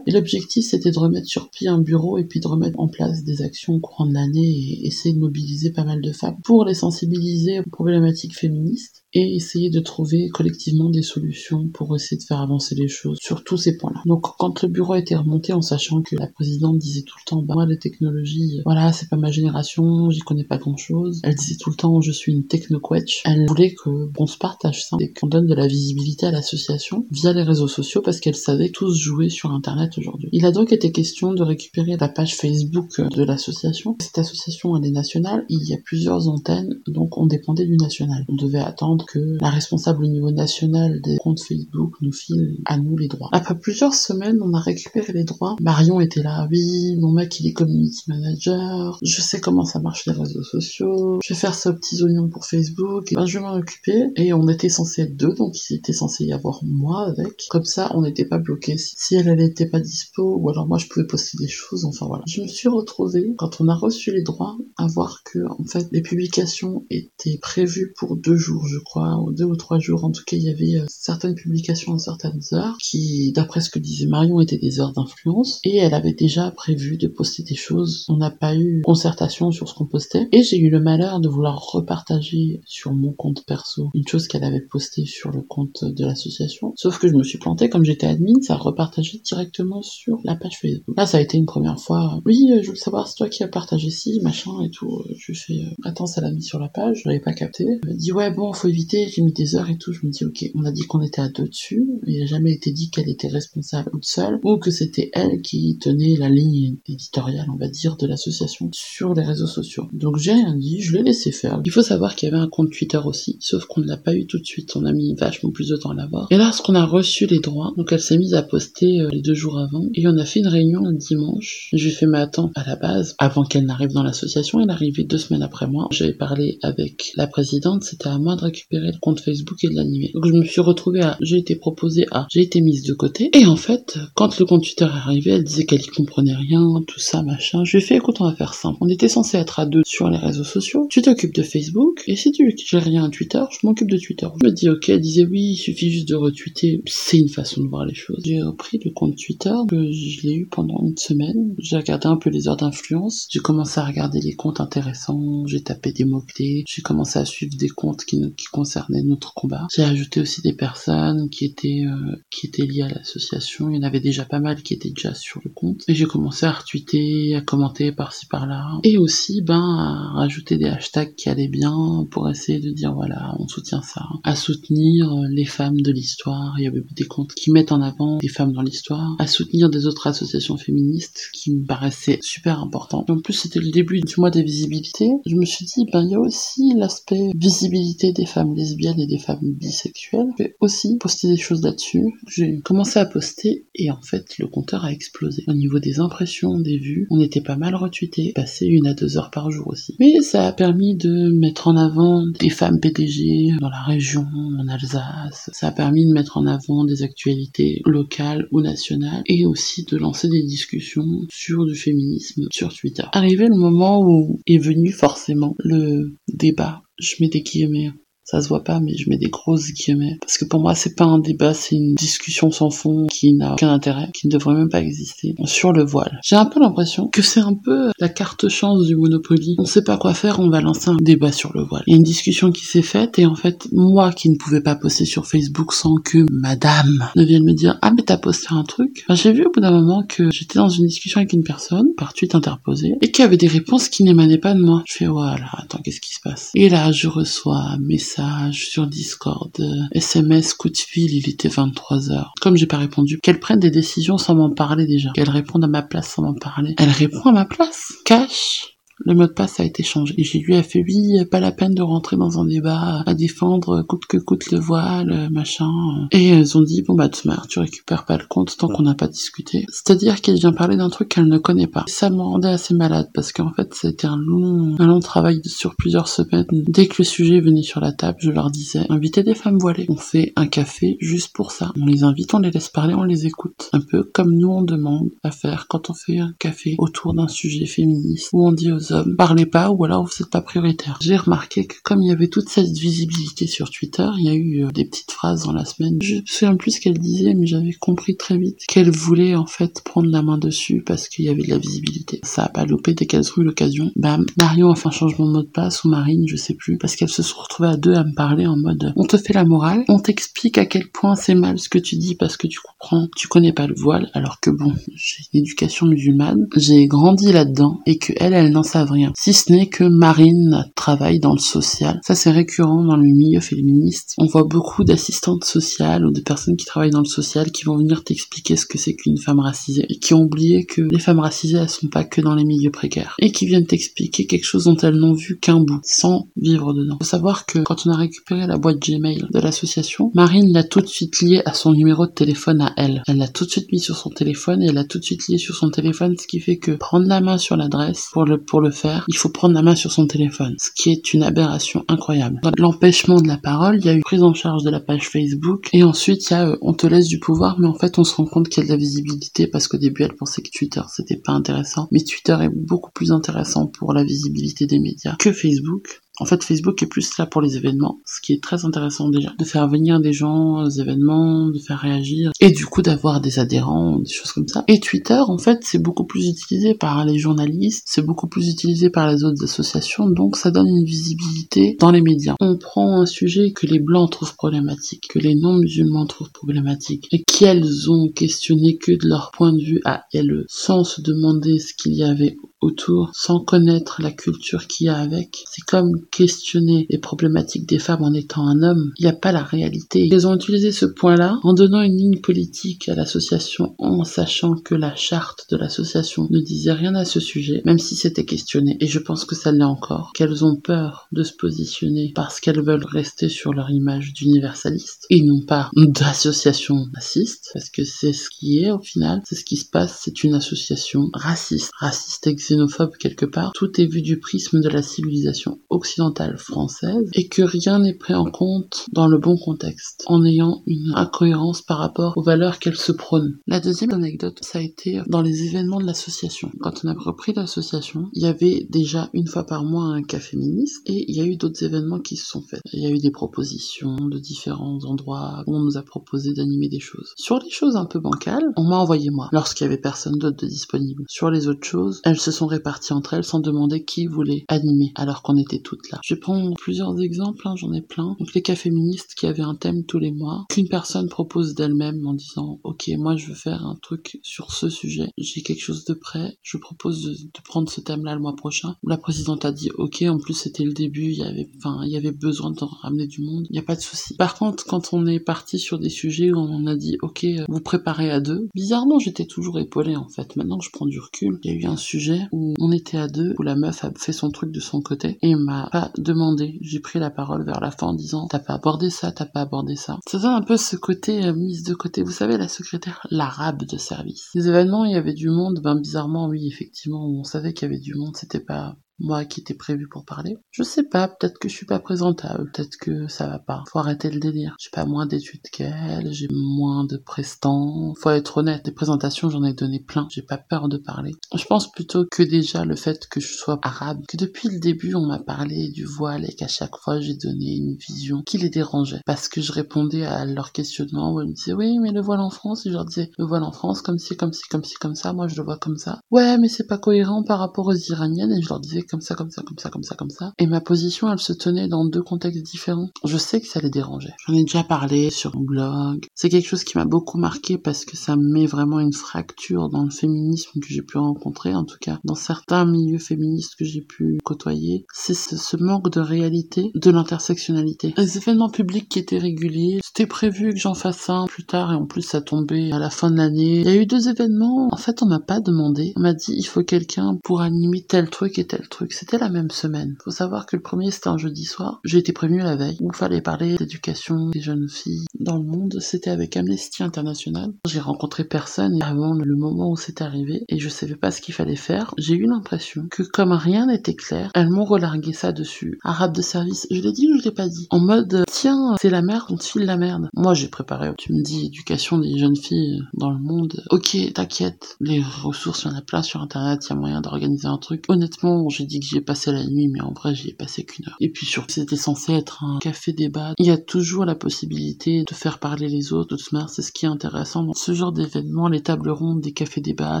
[0.06, 3.24] Et l'objectif, c'était de remettre sur pied un bureau et puis de remettre en place
[3.24, 6.64] des actions au courant de l'année et essayer de mobiliser pas mal de femmes pour
[6.64, 12.24] les sensibiliser aux problématiques féministes et essayer de trouver collectivement des solutions pour essayer de
[12.24, 14.02] faire avancer les choses sur tous ces points-là.
[14.06, 17.28] Donc quand le bureau a été remonté en sachant que la présidente disait tout le
[17.28, 21.20] temps bah moi les technologies voilà c'est pas ma génération j'y connais pas grand chose
[21.22, 23.22] elle disait tout le temps je suis une technoquetch.
[23.24, 27.06] Elle voulait que qu'on se partage ça et qu'on donne de la visibilité à l'association
[27.10, 30.28] via les réseaux sociaux parce qu'elle savait tous jouer sur internet aujourd'hui.
[30.32, 33.96] Il a donc été question de récupérer la page Facebook de l'association.
[34.00, 35.44] Cette association elle est nationale.
[35.48, 38.24] Il y a plusieurs antennes donc on dépendait du national.
[38.28, 42.78] On devait attendre que la responsable au niveau national des comptes Facebook nous file à
[42.78, 43.28] nous les droits.
[43.32, 45.56] Après plusieurs semaines, on a récupéré les droits.
[45.60, 50.06] Marion était là, oui, mon mec il est community manager, je sais comment ça marche
[50.06, 53.44] les réseaux sociaux, je vais faire ça aux petits oignons pour Facebook, ben je vais
[53.44, 54.10] m'en occuper.
[54.16, 57.46] Et on était censé être deux, donc il était censé y avoir moi avec.
[57.50, 58.76] Comme ça, on n'était pas bloqué.
[58.78, 62.06] Si elle, elle était pas dispo, ou alors moi je pouvais poster des choses, enfin
[62.06, 62.24] voilà.
[62.26, 65.88] Je me suis retrouvée, quand on a reçu les droits, à voir que, en fait,
[65.92, 70.04] les publications étaient prévues pour deux jours, je crois ou deux ou trois jours.
[70.04, 73.70] En tout cas, il y avait euh, certaines publications à certaines heures qui, d'après ce
[73.70, 75.60] que disait Marion, étaient des heures d'influence.
[75.64, 78.04] Et elle avait déjà prévu de poster des choses.
[78.08, 80.28] On n'a pas eu concertation sur ce qu'on postait.
[80.32, 84.44] Et j'ai eu le malheur de vouloir repartager sur mon compte perso une chose qu'elle
[84.44, 86.72] avait postée sur le compte de l'association.
[86.76, 90.36] Sauf que je me suis planté, comme j'étais admin, ça a repartagé directement sur la
[90.36, 90.96] page Facebook.
[90.96, 92.20] Là, ça a été une première fois.
[92.24, 95.02] Oui, euh, je veux savoir, c'est toi qui as partagé ci, machin et tout.
[95.16, 97.66] Je fais, euh, attends, ça l'a mis sur la page, je l'avais pas capté.
[97.86, 100.50] Dit, ouais, bon, faut éviter j'ai mis des heures et tout, je me dis ok,
[100.54, 103.28] on a dit qu'on était à deux dessus, il n'a jamais été dit qu'elle était
[103.28, 107.96] responsable toute seule, ou que c'était elle qui tenait la ligne éditoriale, on va dire,
[107.96, 109.88] de l'association sur les réseaux sociaux.
[109.92, 111.60] Donc j'ai rien dit, je l'ai laissé faire.
[111.64, 114.14] Il faut savoir qu'il y avait un compte Twitter aussi, sauf qu'on ne l'a pas
[114.14, 116.26] eu tout de suite, on a mis vachement plus de temps à l'avoir.
[116.30, 119.34] Et lorsqu'on a reçu les droits, donc elle s'est mise à poster euh, les deux
[119.34, 121.68] jours avant, et on a fait une réunion un dimanche.
[121.72, 125.18] J'ai fait ma tante à la base, avant qu'elle n'arrive dans l'association, elle arrivait deux
[125.18, 125.88] semaines après moi.
[125.90, 129.74] J'avais parlé avec la présidente, c'était à moi de récupérer le compte Facebook et de
[129.74, 130.10] l'animer.
[130.14, 133.30] Donc je me suis retrouvée à, j'ai été proposée à, j'ai été mise de côté.
[133.32, 136.82] Et en fait, quand le compte Twitter est arrivé, elle disait qu'elle y comprenait rien,
[136.86, 137.64] tout ça, machin.
[137.64, 138.78] Je lui ai fait, écoute, on va faire simple.
[138.80, 140.86] On était censé être à deux sur les réseaux sociaux.
[140.90, 144.26] Tu t'occupes de Facebook, et si tu gères rien à Twitter, je m'occupe de Twitter.
[144.40, 146.82] Je me dis, ok, elle disait, oui, il suffit juste de retweeter.
[146.86, 148.22] C'est une façon de voir les choses.
[148.24, 151.54] J'ai repris le compte Twitter, que je l'ai eu pendant une semaine.
[151.58, 153.26] J'ai regardé un peu les heures d'influence.
[153.30, 155.44] J'ai commencé à regarder les comptes intéressants.
[155.46, 156.64] J'ai tapé des mots-clés.
[156.66, 159.66] J'ai commencé à suivre des comptes qui, qui concernait notre combat.
[159.74, 163.68] J'ai ajouté aussi des personnes qui étaient euh, qui étaient liées à l'association.
[163.68, 165.82] Il y en avait déjà pas mal qui étaient déjà sur le compte.
[165.88, 168.64] Et j'ai commencé à retweeter, à commenter par-ci par-là.
[168.84, 173.34] Et aussi, ben, à rajouter des hashtags qui allaient bien pour essayer de dire voilà,
[173.40, 174.02] on soutient ça.
[174.22, 176.54] À soutenir les femmes de l'histoire.
[176.58, 179.16] Il y avait des comptes qui mettent en avant des femmes dans l'histoire.
[179.18, 183.10] À soutenir des autres associations féministes qui me paraissaient super importantes.
[183.10, 185.10] En plus, c'était le début du mois des visibilités.
[185.26, 189.06] Je me suis dit, ben, il y a aussi l'aspect visibilité des femmes lesbiennes et
[189.06, 190.32] des femmes bisexuelles.
[190.38, 192.04] J'ai aussi posté des choses là-dessus.
[192.28, 195.44] J'ai commencé à poster et en fait le compteur a explosé.
[195.48, 199.16] Au niveau des impressions, des vues, on était pas mal retweetés, passé une à deux
[199.16, 199.96] heures par jour aussi.
[200.00, 204.26] Mais ça a permis de mettre en avant des femmes PDG dans la région,
[204.58, 205.50] en Alsace.
[205.52, 209.96] Ça a permis de mettre en avant des actualités locales ou nationales et aussi de
[209.96, 213.04] lancer des discussions sur du féminisme sur Twitter.
[213.12, 217.90] Arrivé le moment où est venu forcément le débat je mets des guillemets
[218.24, 220.16] ça se voit pas, mais je mets des grosses guillemets.
[220.20, 223.52] Parce que pour moi, c'est pas un débat, c'est une discussion sans fond qui n'a
[223.52, 225.34] aucun intérêt, qui ne devrait même pas exister.
[225.44, 226.18] Sur le voile.
[226.24, 229.56] J'ai un peu l'impression que c'est un peu la carte chance du Monopoly.
[229.58, 231.82] On sait pas quoi faire, on va lancer un débat sur le voile.
[231.86, 234.62] Il y a une discussion qui s'est faite, et en fait, moi qui ne pouvais
[234.62, 238.48] pas poster sur Facebook sans que madame ne vienne me dire, ah, mais t'as posté
[238.50, 239.04] un truc?
[239.10, 242.14] j'ai vu au bout d'un moment que j'étais dans une discussion avec une personne, par
[242.14, 244.82] tweet interposé, et qui avait des réponses qui n'émanaient pas de moi.
[244.86, 246.50] Je fais, voilà, attends, qu'est-ce qui se passe?
[246.54, 248.13] Et là, je reçois un message
[248.52, 249.50] sur Discord,
[249.92, 252.30] SMS, coup de fil, il était 23h.
[252.40, 255.10] Comme j'ai pas répondu, qu'elle prenne des décisions sans m'en parler déjà.
[255.14, 256.74] Qu'elle réponde à ma place sans m'en parler.
[256.78, 257.92] Elle répond à ma place.
[258.04, 260.14] Cash le mot de passe a été changé.
[260.18, 263.14] Et j'ai lui a fait oui, pas la peine de rentrer dans un débat à
[263.14, 265.70] défendre coûte que coûte le voile, machin.
[266.12, 268.94] Et elles ont dit bon bah smart, tu récupères pas le compte tant qu'on n'a
[268.94, 269.66] pas discuté.
[269.68, 271.84] C'est-à-dire qu'elle vient parler d'un truc qu'elle ne connaît pas.
[271.88, 275.74] Ça me rendait assez malade parce qu'en fait c'était un long, un long travail sur
[275.76, 276.46] plusieurs semaines.
[276.50, 279.86] Dès que le sujet venait sur la table, je leur disais invitez des femmes voilées.
[279.88, 281.72] On fait un café juste pour ça.
[281.80, 283.70] On les invite, on les laisse parler, on les écoute.
[283.72, 287.28] Un peu comme nous on demande à faire quand on fait un café autour d'un
[287.28, 288.83] sujet féministe où on dit aux
[289.16, 290.98] parlez pas ou alors vous n'êtes pas prioritaire.
[291.00, 294.34] J'ai remarqué que comme il y avait toute cette visibilité sur Twitter, il y a
[294.34, 295.98] eu euh, des petites phrases dans la semaine.
[296.02, 299.46] Je me souviens plus ce qu'elle disait, mais j'avais compris très vite qu'elle voulait en
[299.46, 302.20] fait prendre la main dessus parce qu'il y avait de la visibilité.
[302.22, 303.90] Ça a pas loupé dès qu'elles ont eu l'occasion.
[303.96, 306.78] Bam, Marion a fait un changement de mot de passe ou Marine, je sais plus,
[306.78, 309.32] parce qu'elles se sont retrouvées à deux à me parler en mode on te fait
[309.32, 312.46] la morale, on t'explique à quel point c'est mal ce que tu dis parce que
[312.46, 316.86] tu comprends, tu connais pas le voile, alors que bon, j'ai une éducation musulmane, j'ai
[316.86, 319.12] grandi là-dedans et que elle, elle n'en rien.
[319.16, 322.00] Si ce n'est que Marine travaille dans le social.
[322.04, 324.14] Ça c'est récurrent dans le milieu féministe.
[324.18, 327.76] On voit beaucoup d'assistantes sociales ou de personnes qui travaillent dans le social qui vont
[327.76, 331.20] venir t'expliquer ce que c'est qu'une femme racisée et qui ont oublié que les femmes
[331.20, 334.64] racisées elles sont pas que dans les milieux précaires et qui viennent t'expliquer quelque chose
[334.64, 336.96] dont elles n'ont vu qu'un bout sans vivre dedans.
[337.00, 340.80] Faut savoir que quand on a récupéré la boîte Gmail de l'association, Marine l'a tout
[340.80, 343.02] de suite liée à son numéro de téléphone à elle.
[343.06, 345.28] Elle l'a tout de suite mis sur son téléphone et elle l'a tout de suite
[345.28, 348.42] lié sur son téléphone, ce qui fait que prendre la main sur l'adresse pour le
[348.42, 348.60] pour
[349.08, 352.40] il faut prendre la main sur son téléphone, ce qui est une aberration incroyable.
[352.58, 355.68] L'empêchement de la parole, il y a eu prise en charge de la page Facebook
[355.72, 358.04] et ensuite il y a euh, on te laisse du pouvoir, mais en fait on
[358.04, 360.50] se rend compte qu'il y a de la visibilité parce qu'au début elle pensait que
[360.50, 365.16] Twitter c'était pas intéressant, mais Twitter est beaucoup plus intéressant pour la visibilité des médias
[365.18, 366.00] que Facebook.
[366.20, 369.32] En fait, Facebook est plus là pour les événements, ce qui est très intéressant déjà,
[369.36, 373.40] de faire venir des gens aux événements, de faire réagir, et du coup d'avoir des
[373.40, 374.64] adhérents, des choses comme ça.
[374.68, 378.90] Et Twitter, en fait, c'est beaucoup plus utilisé par les journalistes, c'est beaucoup plus utilisé
[378.90, 382.36] par les autres associations, donc ça donne une visibilité dans les médias.
[382.40, 387.24] On prend un sujet que les blancs trouvent problématique, que les non-musulmans trouvent problématique, et
[387.24, 391.74] qu'elles ont questionné que de leur point de vue à elles, sans se demander ce
[391.74, 395.44] qu'il y avait autour sans connaître la culture qu'il y a avec.
[395.50, 398.92] C'est comme questionner les problématiques des femmes en étant un homme.
[398.98, 400.08] Il n'y a pas la réalité.
[400.10, 404.74] Ils ont utilisé ce point-là en donnant une ligne politique à l'association en sachant que
[404.74, 408.76] la charte de l'association ne disait rien à ce sujet, même si c'était questionné.
[408.80, 410.12] Et je pense que ça l'est encore.
[410.14, 415.22] Qu'elles ont peur de se positionner parce qu'elles veulent rester sur leur image d'universaliste et
[415.22, 419.56] non pas d'association raciste, parce que c'est ce qui est au final, c'est ce qui
[419.56, 423.52] se passe, c'est une association raciste, raciste et xénophobe quelque part.
[423.54, 428.14] Tout est vu du prisme de la civilisation occidentale française et que rien n'est pris
[428.14, 432.76] en compte dans le bon contexte, en ayant une incohérence par rapport aux valeurs qu'elle
[432.76, 433.38] se prône.
[433.46, 436.50] La deuxième anecdote, ça a été dans les événements de l'association.
[436.60, 440.24] Quand on a repris l'association, il y avait déjà une fois par mois un café
[440.24, 442.60] féministe et il y a eu d'autres événements qui se sont faits.
[442.72, 446.68] Il y a eu des propositions de différents endroits où on nous a proposé d'animer
[446.68, 447.12] des choses.
[447.16, 450.46] Sur les choses un peu bancales, on m'a envoyé moi, lorsqu'il y avait personne d'autre
[450.46, 451.04] disponible.
[451.08, 454.92] Sur les autres choses, elles se sont réparties entre elles sans demander qui voulait animer,
[454.94, 456.00] alors qu'on était toutes là.
[456.04, 458.16] Je prends plusieurs exemples, hein, j'en ai plein.
[458.18, 462.06] Donc les cas féministes qui avaient un thème tous les mois, qu'une personne propose d'elle-même
[462.06, 465.84] en disant ok moi je veux faire un truc sur ce sujet, j'ai quelque chose
[465.84, 468.74] de prêt, je propose de, prendre ce thème-là le mois prochain.
[468.82, 471.90] La présidente a dit ok, en plus c'était le début, il y avait, enfin il
[471.90, 474.16] y avait besoin de ramener du monde, il n'y a pas de souci.
[474.16, 477.60] Par contre quand on est parti sur des sujets où on a dit ok vous
[477.60, 480.36] préparez à deux, bizarrement j'étais toujours épaulée en fait.
[480.36, 482.98] Maintenant que je prends du recul, il y a eu un sujet où on était
[482.98, 485.90] à deux, où la meuf a fait son truc de son côté et m'a pas
[485.98, 486.58] demandé.
[486.60, 489.42] J'ai pris la parole vers la fin en disant t'as pas abordé ça, t'as pas
[489.42, 489.98] abordé ça.
[490.08, 492.02] Ça donne un peu ce côté euh, mise de côté.
[492.02, 494.30] Vous savez, la secrétaire, l'arabe de service.
[494.34, 497.72] Les événements, il y avait du monde, ben bizarrement, oui, effectivement, on savait qu'il y
[497.72, 500.36] avait du monde, c'était pas moi qui étais prévu pour parler.
[500.50, 503.64] Je sais pas, peut-être que je suis pas présentable, peut-être que ça va pas.
[503.70, 504.56] Faut arrêter le délire.
[504.60, 507.94] J'ai pas moins d'études qu'elle, j'ai moins de prestants.
[508.00, 511.12] Faut être honnête, des présentations j'en ai donné plein, j'ai pas peur de parler.
[511.34, 514.94] Je pense plutôt que déjà le fait que je sois arabe, que depuis le début
[514.94, 518.50] on m'a parlé du voile et qu'à chaque fois j'ai donné une vision qui les
[518.50, 519.00] dérangeait.
[519.06, 522.20] Parce que je répondais à leurs questionnements où ils me disaient oui mais le voile
[522.20, 524.64] en France, et je leur disais le voile en France comme ci, comme ci, comme
[524.64, 526.00] ci, comme ça, moi je le vois comme ça.
[526.10, 529.14] Ouais mais c'est pas cohérent par rapport aux iraniennes et je leur disais comme ça,
[529.14, 530.32] comme ça, comme ça, comme ça, comme ça.
[530.38, 532.90] Et ma position, elle se tenait dans deux contextes différents.
[533.04, 534.14] Je sais que ça les dérangeait.
[534.26, 536.06] J'en ai déjà parlé sur mon blog.
[536.14, 539.84] C'est quelque chose qui m'a beaucoup marqué parce que ça met vraiment une fracture dans
[539.84, 543.80] le féminisme que j'ai pu rencontrer, en tout cas dans certains milieux féministes que j'ai
[543.80, 544.86] pu côtoyer.
[544.92, 547.94] C'est ce, ce manque de réalité de l'intersectionnalité.
[547.96, 551.76] Les événements publics qui étaient réguliers, c'était prévu que j'en fasse un plus tard et
[551.76, 553.60] en plus ça tombait à la fin de l'année.
[553.60, 554.68] Il y a eu deux événements.
[554.72, 555.92] En fait, on m'a pas demandé.
[555.96, 558.73] On m'a dit il faut quelqu'un pour animer tel truc et tel truc.
[558.90, 559.96] C'était la même semaine.
[560.02, 561.80] Faut savoir que le premier c'était un jeudi soir.
[561.84, 565.76] J'ai été prévenue la veille où fallait parler d'éducation des jeunes filles dans le monde.
[565.80, 567.52] C'était avec Amnesty International.
[567.66, 571.34] J'ai rencontré personne avant le moment où c'est arrivé et je savais pas ce qu'il
[571.34, 571.94] fallait faire.
[571.98, 575.78] J'ai eu l'impression que comme rien n'était clair, elles m'ont relargué ça dessus.
[575.82, 577.66] Arabe de service, je l'ai dit ou je l'ai pas dit?
[577.70, 580.08] En mode tiens, c'est la merde, on te file la merde.
[580.14, 580.92] Moi j'ai préparé.
[580.98, 583.62] Tu me dis éducation des jeunes filles dans le monde.
[583.70, 587.00] Ok, t'inquiète, les ressources, il y en a plein sur internet, il y a moyen
[587.00, 587.84] d'organiser un truc.
[587.88, 590.64] Honnêtement, j'ai j'ai dit que j'y passé la nuit, mais en vrai, j'y ai passé
[590.64, 590.96] qu'une heure.
[590.98, 593.34] Et puis surtout, c'était censé être un café débat.
[593.38, 596.16] Il y a toujours la possibilité de faire parler les autres.
[596.16, 598.48] De toute manière, c'est ce qui est intéressant dans ce genre d'événement.
[598.48, 600.00] Les tables rondes des cafés débats,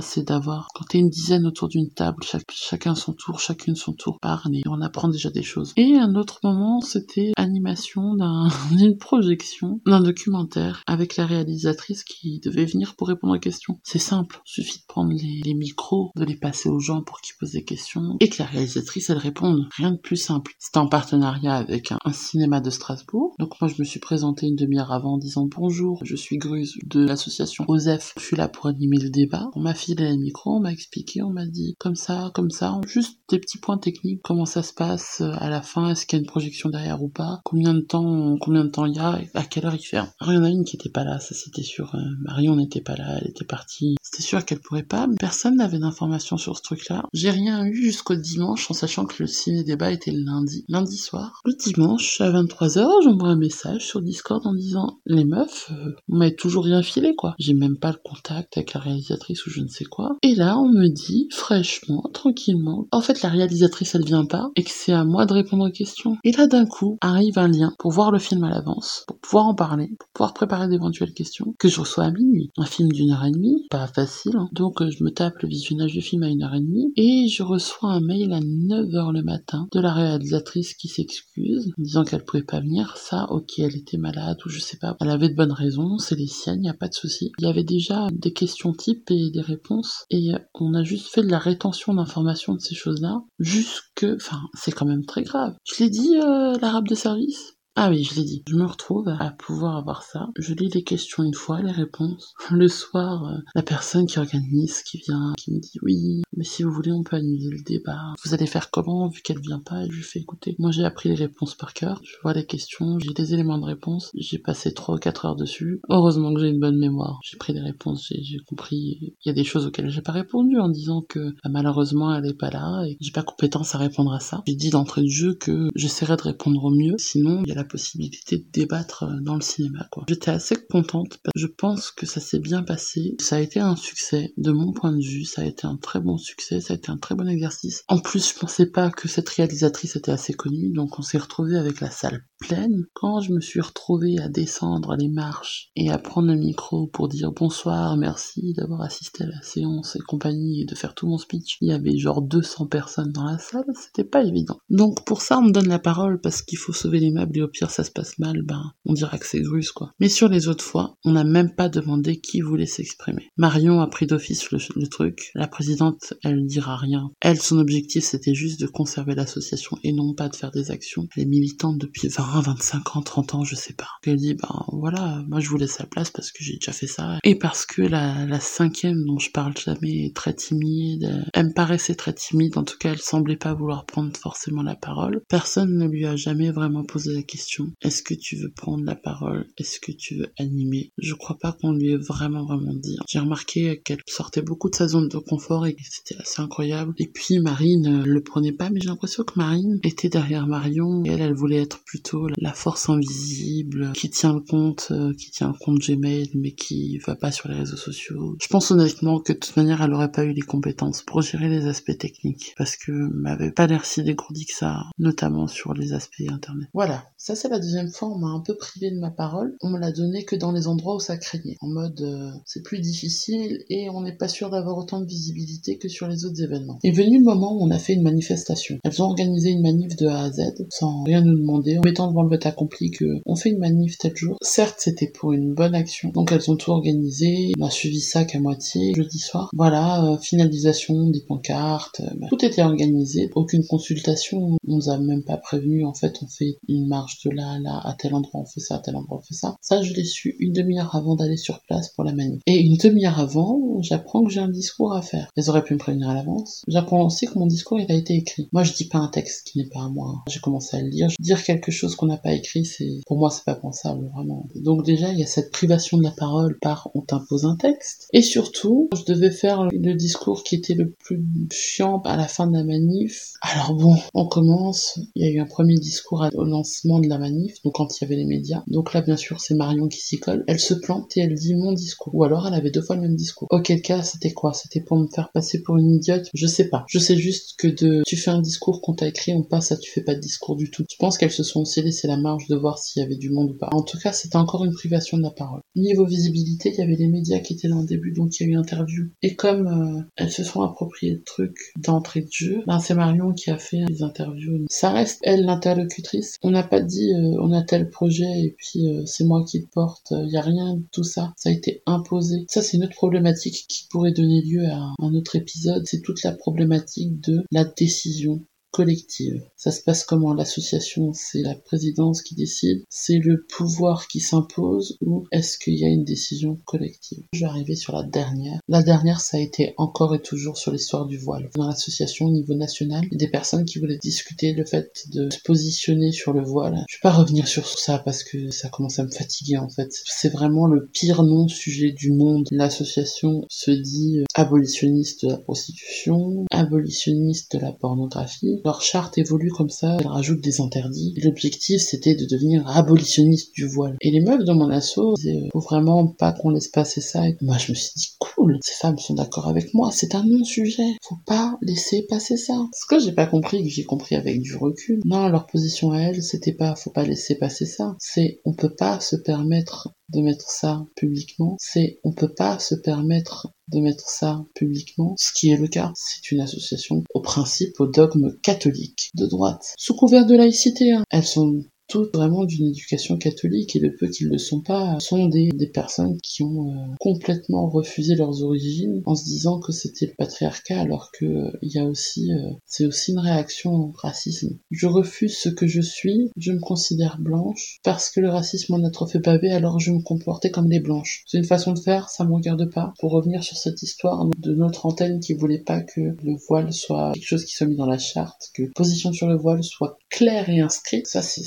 [0.00, 4.18] c'est d'avoir, quand t'es une dizaine autour d'une table, chacun son tour, chacune son tour
[4.18, 5.74] parle et on apprend déjà des choses.
[5.76, 8.14] Et un autre moment, c'était animation
[8.72, 13.78] d'une projection, d'un documentaire avec la réalisatrice qui devait venir pour répondre aux questions.
[13.82, 14.40] C'est simple.
[14.46, 17.52] Il suffit de prendre les, les micros, de les passer aux gens pour qu'ils posent
[17.52, 19.66] des questions et que la réalisatrice, elle réponde.
[19.76, 20.52] Rien de plus simple.
[20.58, 23.34] C'était en partenariat avec un, cinéma de Strasbourg.
[23.38, 26.78] Donc moi, je me suis présentée une demi-heure avant en disant bonjour, je suis Gruz
[26.84, 28.14] de l'association OSEF.
[28.18, 29.50] Je suis là pour animer le débat.
[29.54, 32.80] On m'a filé le micro, on m'a expliqué, on m'a dit comme ça, comme ça,
[32.86, 36.18] juste des petits points techniques, comment ça se passe euh, à la fin, est-ce qu'il
[36.18, 38.98] y a une projection derrière ou pas, combien de temps, combien de temps il y
[38.98, 39.96] a, à quelle heure il fait.
[39.96, 41.94] Alors, il y a une qui était pas là, ça c'était sûr.
[41.94, 43.96] Euh, Marion n'était pas là, elle était partie.
[44.14, 47.02] C'était sûr qu'elle pourrait pas, mais personne n'avait d'informations sur ce truc-là.
[47.12, 50.64] J'ai rien eu jusqu'au dimanche en sachant que le ciné-débat était le lundi.
[50.68, 51.40] Lundi soir.
[51.44, 56.18] Le dimanche, à 23h, j'envoie un message sur Discord en disant Les meufs, euh, on
[56.18, 57.34] m'avait toujours rien filé, quoi.
[57.40, 60.16] J'ai même pas le contact avec la réalisatrice ou je ne sais quoi.
[60.22, 64.62] Et là, on me dit, fraîchement, tranquillement, en fait, la réalisatrice, elle vient pas et
[64.62, 66.18] que c'est à moi de répondre aux questions.
[66.22, 69.46] Et là, d'un coup, arrive un lien pour voir le film à l'avance, pour pouvoir
[69.46, 72.52] en parler, pour pouvoir préparer d'éventuelles questions que je reçois à minuit.
[72.56, 74.03] Un film d'une heure et demie, pas facile.
[74.52, 77.28] Donc, euh, je me tape le visionnage du film à une heure et demie et
[77.28, 82.24] je reçois un mail à 9h le matin de la réalisatrice qui s'excuse, disant qu'elle
[82.24, 82.96] pouvait pas venir.
[82.96, 84.96] Ça, ok, elle était malade ou je sais pas.
[85.00, 87.32] Elle avait de bonnes raisons, c'est les siennes, y a pas de souci.
[87.38, 91.22] Il y avait déjà des questions types et des réponses et on a juste fait
[91.22, 95.54] de la rétention d'informations de ces choses-là jusque, enfin, c'est quand même très grave.
[95.64, 98.44] Je l'ai dit, euh, l'arabe de service ah oui, je l'ai dit.
[98.48, 100.28] Je me retrouve à pouvoir avoir ça.
[100.36, 102.32] Je lis les questions une fois, les réponses.
[102.52, 106.62] Le soir, euh, la personne qui organise, qui vient, qui me dit oui, mais si
[106.62, 108.14] vous voulez, on peut annuler le débat.
[108.24, 109.84] Vous allez faire comment vu qu'elle vient pas?
[109.86, 110.54] Je lui fais écouter.
[110.60, 112.00] Moi, j'ai appris les réponses par cœur.
[112.04, 114.12] Je vois les questions, j'ai des éléments de réponse.
[114.14, 115.80] J'ai passé 3 ou 4 heures dessus.
[115.88, 117.18] Heureusement que j'ai une bonne mémoire.
[117.24, 119.16] J'ai pris des réponses, j'ai compris.
[119.24, 122.26] Il y a des choses auxquelles j'ai pas répondu en disant que bah, malheureusement elle
[122.26, 124.42] est pas là et j'ai pas compétence à répondre à ça.
[124.46, 126.94] J'ai dit d'entrée de jeu que j'essaierai de répondre au mieux.
[126.98, 129.88] Sinon, il y a la possibilité de débattre euh, dans le cinéma.
[130.08, 131.18] J'étais assez contente.
[131.34, 133.16] Je pense que ça s'est bien passé.
[133.20, 135.24] Ça a été un succès de mon point de vue.
[135.24, 136.60] Ça a été un très bon succès.
[136.60, 137.84] Ça a été un très bon exercice.
[137.88, 141.56] En plus, je pensais pas que cette réalisatrice était assez connue, donc on s'est retrouvé
[141.56, 142.84] avec la salle pleine.
[142.92, 147.08] Quand je me suis retrouvée à descendre les marches et à prendre le micro pour
[147.08, 151.18] dire bonsoir, merci d'avoir assisté à la séance et compagnie et de faire tout mon
[151.18, 153.64] speech, il y avait genre 200 personnes dans la salle.
[153.74, 154.58] C'était pas évident.
[154.68, 157.42] Donc pour ça, on me donne la parole parce qu'il faut sauver les meubles et
[157.54, 159.92] pire ça se passe mal, ben on dira que c'est grus quoi.
[160.00, 163.28] Mais sur les autres fois, on n'a même pas demandé qui voulait s'exprimer.
[163.36, 165.30] Marion a pris d'office le, truc.
[165.34, 167.10] La présidente, elle dira rien.
[167.20, 171.06] Elle, son objectif c'était juste de conserver l'association et non pas de faire des actions.
[171.16, 173.88] Elle est militante depuis 20, 25 ans, 30 ans, je sais pas.
[174.04, 176.86] Elle dit ben voilà, moi je vous laisse la place parce que j'ai déjà fait
[176.86, 181.24] ça et parce que la, la cinquième dont je parle jamais est très timide.
[181.32, 184.74] Elle me paraissait très timide, en tout cas elle semblait pas vouloir prendre forcément la
[184.76, 185.22] parole.
[185.28, 187.43] Personne ne lui a jamais vraiment posé la question
[187.80, 189.46] est-ce que tu veux prendre la parole?
[189.58, 190.92] Est-ce que tu veux animer?
[190.98, 192.96] Je crois pas qu'on lui ait vraiment vraiment dit.
[193.08, 196.94] J'ai remarqué qu'elle sortait beaucoup de sa zone de confort et que c'était assez incroyable.
[196.98, 201.10] Et puis Marine le prenait pas, mais j'ai l'impression que Marine était derrière Marion et
[201.10, 205.48] elle, elle voulait être plutôt la force invisible qui tient le compte, euh, qui tient
[205.48, 208.36] le compte Gmail, mais qui va pas sur les réseaux sociaux.
[208.40, 211.48] Je pense honnêtement que de toute manière, elle aurait pas eu les compétences pour gérer
[211.48, 215.92] les aspects techniques parce que m'avait pas l'air si dégourdi que ça, notamment sur les
[215.92, 216.68] aspects internet.
[216.74, 219.56] Voilà, c'est la deuxième fois, on m'a un peu privé de ma parole.
[219.62, 221.56] On me l'a donné que dans les endroits où ça craignait.
[221.60, 225.78] En mode, euh, c'est plus difficile et on n'est pas sûr d'avoir autant de visibilité
[225.78, 226.78] que sur les autres événements.
[226.82, 228.78] Est venu le moment où on a fait une manifestation.
[228.84, 232.08] Elles ont organisé une manif de A à Z sans rien nous demander, en mettant
[232.08, 234.36] devant le vote accompli que on fait une manif tel jour.
[234.42, 236.10] Certes, c'était pour une bonne action.
[236.10, 237.52] Donc elles ont tout organisé.
[237.58, 239.50] On a suivi ça qu'à moitié jeudi soir.
[239.54, 242.00] Voilà, euh, finalisation des pancartes.
[242.00, 243.30] Euh, bah, tout était organisé.
[243.34, 244.56] Aucune consultation.
[244.66, 245.84] On nous a même pas prévenu.
[245.84, 248.78] En fait, on fait une marche de là, à tel endroit on fait ça, à
[248.78, 249.56] tel endroit on fait ça.
[249.60, 252.40] Ça, je l'ai su une demi-heure avant d'aller sur place pour la manif.
[252.46, 255.28] Et une demi-heure avant, j'apprends que j'ai un discours à faire.
[255.36, 256.62] Elles auraient pu me prévenir à l'avance.
[256.68, 258.48] J'apprends aussi que mon discours, il a été écrit.
[258.52, 260.22] Moi, je dis pas un texte qui n'est pas à moi.
[260.28, 261.08] J'ai commencé à le lire.
[261.18, 264.48] Dire quelque chose qu'on n'a pas écrit, c'est, pour moi, c'est pas pensable, vraiment.
[264.56, 268.08] Donc déjà, il y a cette privation de la parole par on t'impose un texte.
[268.12, 272.46] Et surtout, je devais faire le discours qui était le plus chiant à la fin
[272.46, 273.32] de la manif.
[273.42, 277.62] Alors bon, on commence, il y a eu un premier discours au lancement la manif,
[277.62, 278.62] donc quand il y avait les médias.
[278.66, 280.44] Donc là, bien sûr, c'est Marion qui s'y colle.
[280.46, 282.14] Elle se plante et elle dit mon discours.
[282.14, 283.48] Ou alors elle avait deux fois le même discours.
[283.50, 284.52] Auquel cas, c'était quoi?
[284.52, 286.28] C'était pour me faire passer pour une idiote?
[286.34, 286.84] Je sais pas.
[286.88, 289.76] Je sais juste que de tu fais un discours qu'on t'a écrit, on passe à
[289.76, 290.84] tu fais pas de discours du tout.
[290.90, 293.30] Je pense qu'elles se sont aussi laissé la marge de voir s'il y avait du
[293.30, 293.68] monde ou pas.
[293.72, 295.60] En tout cas, c'était encore une privation de la parole.
[295.76, 298.50] Niveau visibilité, il y avait les médias qui étaient là au début, donc il y
[298.50, 299.08] a eu interview.
[299.22, 303.32] Et comme euh, elles se sont appropriées de trucs d'entrée de jeu, ben c'est Marion
[303.32, 304.64] qui a fait les interviews.
[304.68, 306.36] Ça reste elle l'interlocutrice.
[306.42, 309.58] On n'a pas dit euh, on a tel projet et puis euh, c'est moi qui
[309.58, 310.12] le porte.
[310.12, 311.32] Il y a rien de tout ça.
[311.36, 312.44] Ça a été imposé.
[312.48, 315.86] Ça c'est une autre problématique qui pourrait donner lieu à un autre épisode.
[315.86, 318.42] C'est toute la problématique de la décision
[318.74, 319.40] collective.
[319.56, 320.34] Ça se passe comment?
[320.34, 324.98] L'association, c'est la présidence qui décide, c'est le pouvoir qui s'impose?
[325.00, 327.22] Ou est-ce qu'il y a une décision collective?
[327.32, 328.58] Je vais arriver sur la dernière.
[328.66, 331.50] La dernière, ça a été encore et toujours sur l'histoire du voile.
[331.54, 335.04] Dans l'association au niveau national, il y a des personnes qui voulaient discuter le fait
[335.12, 336.84] de se positionner sur le voile.
[336.88, 339.92] Je vais pas revenir sur ça parce que ça commence à me fatiguer en fait.
[340.04, 342.48] C'est vraiment le pire non-sujet du monde.
[342.50, 349.50] L'association se dit euh, abolitionniste de la prostitution, abolitionniste de la pornographie, leur charte évolue
[349.50, 351.14] comme ça, elle rajoute des interdits.
[351.22, 353.96] L'objectif, c'était de devenir abolitionniste du voile.
[354.00, 357.28] Et les meufs de mon assaut disaient, faut vraiment pas qu'on laisse passer ça.
[357.28, 360.24] Et moi, je me suis dit, cool, ces femmes sont d'accord avec moi, c'est un
[360.24, 360.96] non-sujet.
[361.02, 362.54] Faut pas laisser passer ça.
[362.72, 365.98] Ce que j'ai pas compris, que j'ai compris avec du recul, non, leur position à
[365.98, 367.94] elles, c'était pas, faut pas laisser passer ça.
[367.98, 372.74] C'est, on peut pas se permettre de mettre ça publiquement, c'est on peut pas se
[372.74, 375.92] permettre de mettre ça publiquement, ce qui est le cas.
[375.94, 380.92] C'est une association au principe, au dogme catholique de droite, sous couvert de laïcité.
[380.92, 381.04] Hein.
[381.10, 385.28] Elles sont toutes vraiment d'une éducation catholique et le peu qu'ils le sont pas sont
[385.28, 390.14] des, personnes qui ont euh, complètement refusé leurs origines en se disant que c'était le
[390.16, 394.58] patriarcat alors que euh, il y a aussi euh, c'est aussi une réaction au racisme.
[394.70, 398.84] Je refuse ce que je suis, je me considère blanche parce que le racisme en
[398.84, 401.24] a trop fait baver alors je me comportais comme les blanches.
[401.26, 402.92] C'est une façon de faire, ça me regarde pas.
[403.00, 407.12] Pour revenir sur cette histoire de notre antenne qui voulait pas que le voile soit
[407.14, 410.48] quelque chose qui soit mis dans la charte, que position sur le voile soit claire
[410.48, 411.42] et inscrite, ça c'est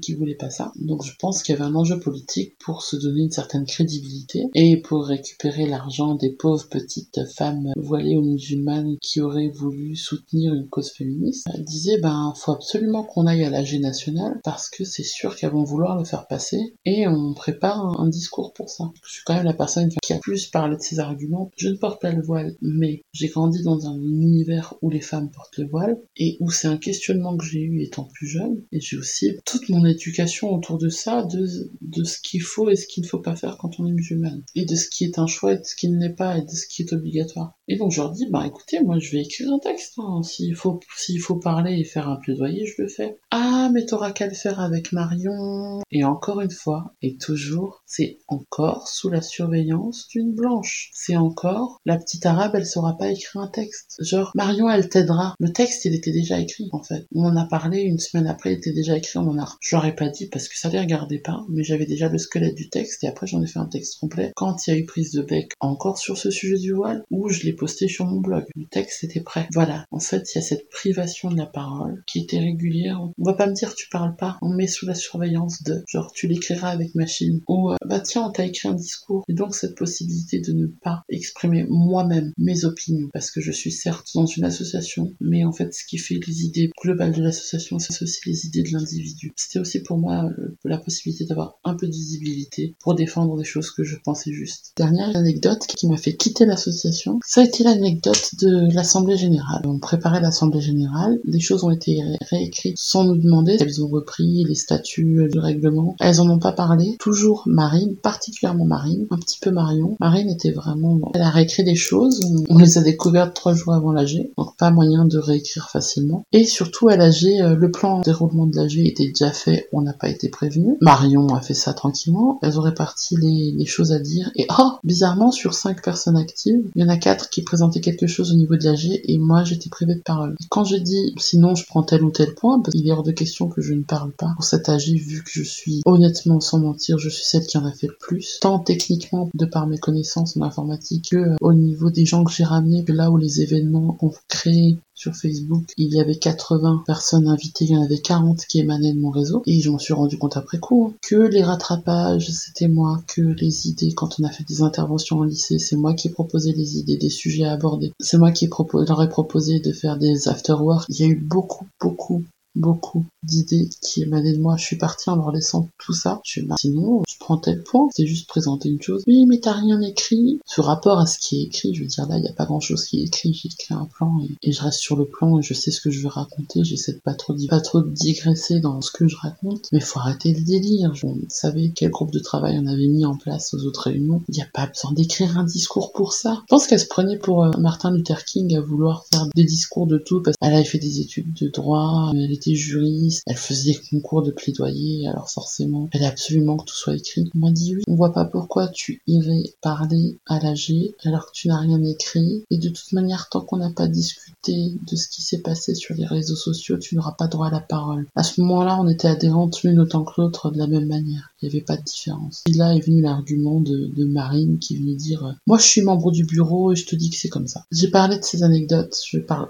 [0.00, 0.72] Qui voulait pas ça.
[0.76, 4.44] Donc je pense qu'il y avait un enjeu politique pour se donner une certaine crédibilité
[4.54, 10.54] et pour récupérer l'argent des pauvres petites femmes voilées ou musulmanes qui auraient voulu soutenir
[10.54, 11.46] une cause féministe.
[11.54, 15.52] Elle disait ben faut absolument qu'on aille à l'AG national parce que c'est sûr qu'elles
[15.52, 18.84] vont vouloir le faire passer et on prépare un, discours pour ça.
[19.06, 21.50] Je suis quand même la personne qui a plus parlé de ces arguments.
[21.56, 25.30] Je ne porte pas le voile, mais j'ai grandi dans un univers où les femmes
[25.30, 28.80] portent le voile et où c'est un questionnement que j'ai eu étant plus jeune et
[28.80, 29.30] j'ai aussi
[29.68, 31.46] mon éducation autour de ça, de,
[31.80, 34.42] de ce qu'il faut et ce qu'il ne faut pas faire quand on est musulmane,
[34.54, 36.42] et de ce qui est un choix et de ce qui ne l'est pas, et
[36.42, 37.58] de ce qui est obligatoire.
[37.68, 40.22] Et donc je leur dis, bah écoutez, moi je vais écrire un texte, hein.
[40.22, 43.18] s'il faut, s'il faut parler et faire un plaidoyer, je le fais.
[43.30, 45.80] Ah, mais t'auras qu'à le faire avec Marion.
[45.90, 50.90] Et encore une fois, et toujours, c'est encore sous la surveillance d'une blanche.
[50.92, 53.96] C'est encore, la petite arabe, elle saura pas écrire un texte.
[54.00, 55.34] Genre, Marion, elle t'aidera.
[55.38, 57.06] Le texte, il était déjà écrit, en fait.
[57.14, 59.76] On en a parlé une semaine après, il était déjà écrit, on en a je
[59.76, 62.68] l'aurais pas dit parce que ça les regardait pas, mais j'avais déjà le squelette du
[62.68, 65.12] texte et après j'en ai fait un texte complet quand il y a eu prise
[65.12, 68.44] de bec encore sur ce sujet du voile ou je l'ai posté sur mon blog.
[68.56, 69.48] Le texte était prêt.
[69.52, 69.86] Voilà.
[69.90, 73.00] En fait, il y a cette privation de la parole qui était régulière.
[73.02, 76.12] On va pas me dire tu parles pas, on met sous la surveillance de genre
[76.12, 79.54] tu l'écriras avec machine ou euh, bah tiens on t'a écrit un discours et donc
[79.54, 84.26] cette possibilité de ne pas exprimer moi-même mes opinions parce que je suis certes dans
[84.26, 88.20] une association mais en fait ce qui fait les idées globales de l'association c'est aussi
[88.26, 89.32] les idées de l'individu.
[89.42, 93.44] C'était aussi pour moi euh, la possibilité d'avoir un peu de visibilité pour défendre des
[93.44, 94.72] choses que je pensais justes.
[94.76, 99.62] Dernière anecdote qui m'a fait quitter l'association, ça a été l'anecdote de l'Assemblée Générale.
[99.64, 104.44] On préparait l'Assemblée Générale, les choses ont été réécrites sans nous demander, elles ont repris
[104.44, 109.38] les statuts du règlement, elles en ont pas parlé, toujours Marine, particulièrement Marine, un petit
[109.40, 109.96] peu Marion.
[110.00, 111.00] Marine était vraiment...
[111.14, 114.70] Elle a réécrit des choses, on les a découvertes trois jours avant l'AG, donc pas
[114.70, 116.24] moyen de réécrire facilement.
[116.32, 119.82] Et surtout à l'AG, euh, le plan de déroulement de l'AG était déjà fait, on
[119.82, 120.76] n'a pas été prévenu.
[120.80, 122.38] Marion a fait ça tranquillement.
[122.42, 124.30] Elles ont réparti les, choses à dire.
[124.36, 128.06] Et oh, bizarrement, sur cinq personnes actives, il y en a quatre qui présentaient quelque
[128.06, 130.34] chose au niveau de l'AG et moi j'étais privée de parole.
[130.50, 133.48] Quand j'ai dit sinon je prends tel ou tel point, parce est hors de question
[133.48, 136.98] que je ne parle pas pour cet AG vu que je suis honnêtement sans mentir,
[136.98, 138.38] je suis celle qui en a fait le plus.
[138.40, 142.32] Tant techniquement de par mes connaissances en informatique que euh, au niveau des gens que
[142.32, 147.26] j'ai ramenés, là où les événements ont créé sur Facebook, il y avait 80 personnes
[147.26, 149.94] invitées, il y en avait 40 qui émanaient de mon réseau, et je m'en suis
[149.94, 154.24] rendu compte après coup, hein, que les rattrapages, c'était moi, que les idées, quand on
[154.24, 157.44] a fait des interventions en lycée, c'est moi qui ai proposé les idées, des sujets
[157.44, 160.54] à aborder, c'est moi qui leur ai proposé de faire des after
[160.88, 162.22] Il y a eu beaucoup, beaucoup,
[162.54, 164.56] beaucoup d'idées qui émanaient de moi.
[164.56, 166.20] Je suis partie en leur laissant tout ça.
[166.24, 169.02] Je suis bah, sinon, je prends tel point, c'est juste présenter une chose.
[169.06, 170.40] Oui, mais t'as rien écrit.
[170.46, 172.44] Ce rapport à ce qui est écrit, je veux dire, là, il n'y a pas
[172.44, 173.32] grand chose qui est écrit.
[173.32, 175.90] J'ai écrit un plan et, je reste sur le plan et je sais ce que
[175.90, 176.64] je veux raconter.
[176.64, 179.68] J'essaie de pas trop, pas trop digresser dans ce que je raconte.
[179.72, 180.92] Mais faut arrêter le délire.
[181.02, 184.22] Vous savez quel groupe de travail on avait mis en place aux autres réunions.
[184.28, 186.38] Il n'y a pas besoin d'écrire un discours pour ça.
[186.42, 189.86] Je pense qu'elle se prenait pour euh, Martin Luther King à vouloir faire des discours
[189.86, 192.12] de tout parce qu'elle avait fait des études de droit,
[192.50, 196.96] était elle faisait des concours de plaidoyer, alors forcément, elle a absolument que tout soit
[196.96, 197.30] écrit.
[197.34, 201.32] On m'a dit oui, on voit pas pourquoi tu irais parler à l'AG alors que
[201.32, 202.44] tu n'as rien écrit.
[202.50, 205.94] Et de toute manière, tant qu'on n'a pas discuté de ce qui s'est passé sur
[205.94, 208.06] les réseaux sociaux, tu n'auras pas droit à la parole.
[208.14, 211.30] À ce moment-là, on était adhérentes l'une autant que l'autre de la même manière.
[211.40, 212.42] Il n'y avait pas de différence.
[212.48, 216.10] Et là est venu l'argument de, de Marine qui venait dire Moi, je suis membre
[216.10, 217.64] du bureau et je te dis que c'est comme ça.
[217.70, 219.48] J'ai parlé de ces anecdotes, je parle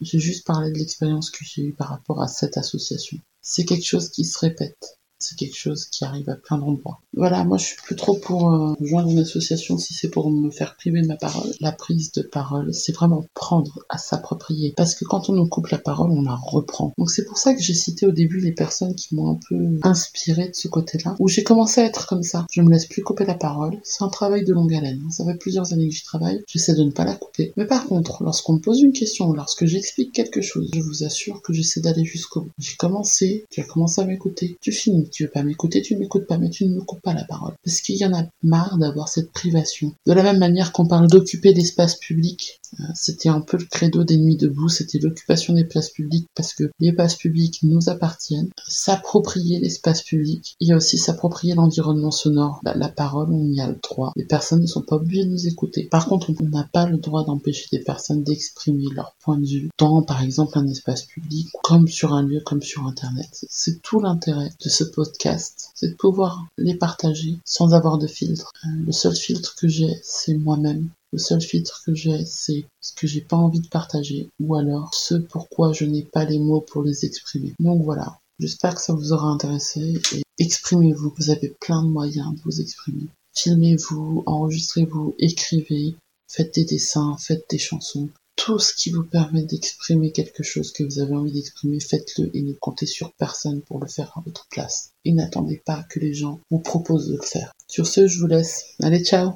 [0.00, 3.18] j'ai juste parlé de l'expérience que j'ai eue par rapport à cette association.
[3.40, 7.00] C'est quelque chose qui se répète c'est quelque chose qui arrive à plein d'endroits.
[7.14, 10.50] Voilà, moi je suis plus trop pour euh, joindre une association si c'est pour me
[10.50, 11.50] faire priver de ma parole.
[11.60, 14.74] La prise de parole, c'est vraiment prendre à s'approprier.
[14.76, 16.92] Parce que quand on nous coupe la parole, on la reprend.
[16.98, 19.78] Donc c'est pour ça que j'ai cité au début les personnes qui m'ont un peu
[19.82, 22.46] inspiré de ce côté-là, où j'ai commencé à être comme ça.
[22.50, 23.78] Je me laisse plus couper la parole.
[23.84, 25.02] C'est un travail de longue haleine.
[25.10, 26.42] Ça fait plusieurs années que j'y travaille.
[26.46, 27.52] J'essaie de ne pas la couper.
[27.56, 31.42] Mais par contre, lorsqu'on me pose une question, lorsque j'explique quelque chose, je vous assure
[31.42, 32.50] que j'essaie d'aller jusqu'au bout.
[32.58, 36.26] J'ai commencé, tu as commencé à m'écouter, tu finis tu veux pas m'écouter, tu m'écoutes
[36.26, 37.54] pas, mais tu ne me coupes pas la parole.
[37.64, 39.94] Parce qu'il y en a marre d'avoir cette privation.
[40.06, 42.60] De la même manière qu'on parle d'occuper l'espace public,
[42.94, 46.70] c'était un peu le credo des nuits debout, c'était l'occupation des places publiques parce que
[46.80, 48.50] les places publiques nous appartiennent.
[48.68, 52.60] S'approprier l'espace public, a aussi s'approprier l'environnement sonore.
[52.62, 54.12] La, parole, on y a le droit.
[54.16, 55.84] Les personnes ne sont pas obligées de nous écouter.
[55.84, 59.70] Par contre, on n'a pas le droit d'empêcher des personnes d'exprimer leur point de vue
[59.78, 63.44] dans, par exemple, un espace public, comme sur un lieu, comme sur Internet.
[63.50, 68.52] C'est tout l'intérêt de ce podcast, c'est de pouvoir les partager sans avoir de filtre.
[68.64, 70.88] Euh, le seul filtre que j'ai, c'est moi-même.
[71.12, 74.94] Le seul filtre que j'ai, c'est ce que j'ai pas envie de partager, ou alors
[74.94, 77.52] ce pourquoi je n'ai pas les mots pour les exprimer.
[77.60, 78.18] Donc voilà.
[78.38, 81.12] J'espère que ça vous aura intéressé et exprimez-vous.
[81.16, 83.06] Vous avez plein de moyens de vous exprimer.
[83.34, 85.94] Filmez-vous, enregistrez-vous, écrivez,
[86.28, 88.08] faites des dessins, faites des chansons.
[88.34, 92.42] Tout ce qui vous permet d'exprimer quelque chose que vous avez envie d'exprimer, faites-le et
[92.42, 94.92] ne comptez sur personne pour le faire à votre place.
[95.04, 97.52] Et n'attendez pas que les gens vous proposent de le faire.
[97.68, 98.64] Sur ce, je vous laisse.
[98.80, 99.34] Allez, ciao